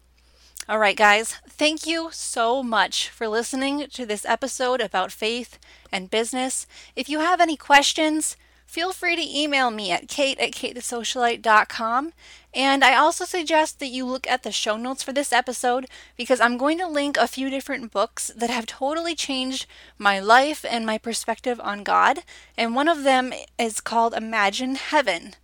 All 0.68 0.78
right, 0.78 0.96
guys, 0.96 1.36
thank 1.48 1.86
you 1.86 2.10
so 2.12 2.62
much 2.62 3.08
for 3.08 3.26
listening 3.26 3.86
to 3.88 4.04
this 4.04 4.26
episode 4.26 4.82
about 4.82 5.10
faith 5.10 5.58
and 5.90 6.10
business. 6.10 6.66
If 6.94 7.08
you 7.08 7.20
have 7.20 7.40
any 7.40 7.56
questions, 7.56 8.36
feel 8.66 8.92
free 8.92 9.16
to 9.16 9.38
email 9.38 9.70
me 9.70 9.90
at 9.90 10.08
kate 10.08 10.38
at 10.38 10.52
katethesocialite.com. 10.52 12.12
And 12.54 12.84
I 12.84 12.96
also 12.96 13.24
suggest 13.24 13.80
that 13.80 13.86
you 13.86 14.04
look 14.04 14.26
at 14.26 14.42
the 14.42 14.52
show 14.52 14.76
notes 14.76 15.02
for 15.02 15.14
this 15.14 15.32
episode 15.32 15.86
because 16.18 16.38
I'm 16.38 16.58
going 16.58 16.76
to 16.80 16.86
link 16.86 17.16
a 17.16 17.26
few 17.26 17.48
different 17.48 17.90
books 17.90 18.30
that 18.36 18.50
have 18.50 18.66
totally 18.66 19.14
changed 19.14 19.64
my 19.96 20.20
life 20.20 20.66
and 20.68 20.84
my 20.84 20.98
perspective 20.98 21.58
on 21.64 21.82
God. 21.82 22.24
And 22.58 22.74
one 22.74 22.88
of 22.88 23.04
them 23.04 23.32
is 23.58 23.80
called 23.80 24.12
Imagine 24.12 24.74
Heaven. 24.74 25.34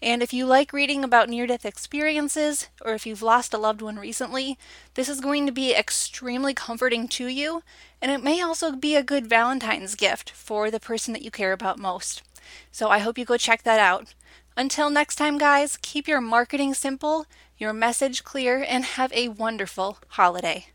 And 0.00 0.22
if 0.22 0.32
you 0.32 0.46
like 0.46 0.72
reading 0.72 1.02
about 1.02 1.28
near 1.28 1.46
death 1.46 1.66
experiences, 1.66 2.68
or 2.84 2.94
if 2.94 3.04
you've 3.04 3.22
lost 3.22 3.52
a 3.52 3.58
loved 3.58 3.82
one 3.82 3.96
recently, 3.98 4.56
this 4.94 5.08
is 5.08 5.20
going 5.20 5.44
to 5.46 5.52
be 5.52 5.74
extremely 5.74 6.54
comforting 6.54 7.08
to 7.08 7.26
you, 7.26 7.62
and 8.00 8.12
it 8.12 8.22
may 8.22 8.40
also 8.40 8.72
be 8.72 8.94
a 8.94 9.02
good 9.02 9.26
Valentine's 9.26 9.96
gift 9.96 10.30
for 10.30 10.70
the 10.70 10.78
person 10.78 11.12
that 11.14 11.22
you 11.22 11.30
care 11.30 11.52
about 11.52 11.80
most. 11.80 12.22
So 12.70 12.88
I 12.90 12.98
hope 12.98 13.18
you 13.18 13.24
go 13.24 13.36
check 13.36 13.64
that 13.64 13.80
out. 13.80 14.14
Until 14.56 14.88
next 14.88 15.16
time, 15.16 15.36
guys, 15.36 15.76
keep 15.82 16.06
your 16.06 16.20
marketing 16.20 16.74
simple, 16.74 17.26
your 17.58 17.72
message 17.72 18.22
clear, 18.22 18.64
and 18.66 18.84
have 18.84 19.12
a 19.12 19.28
wonderful 19.28 19.98
holiday. 20.10 20.66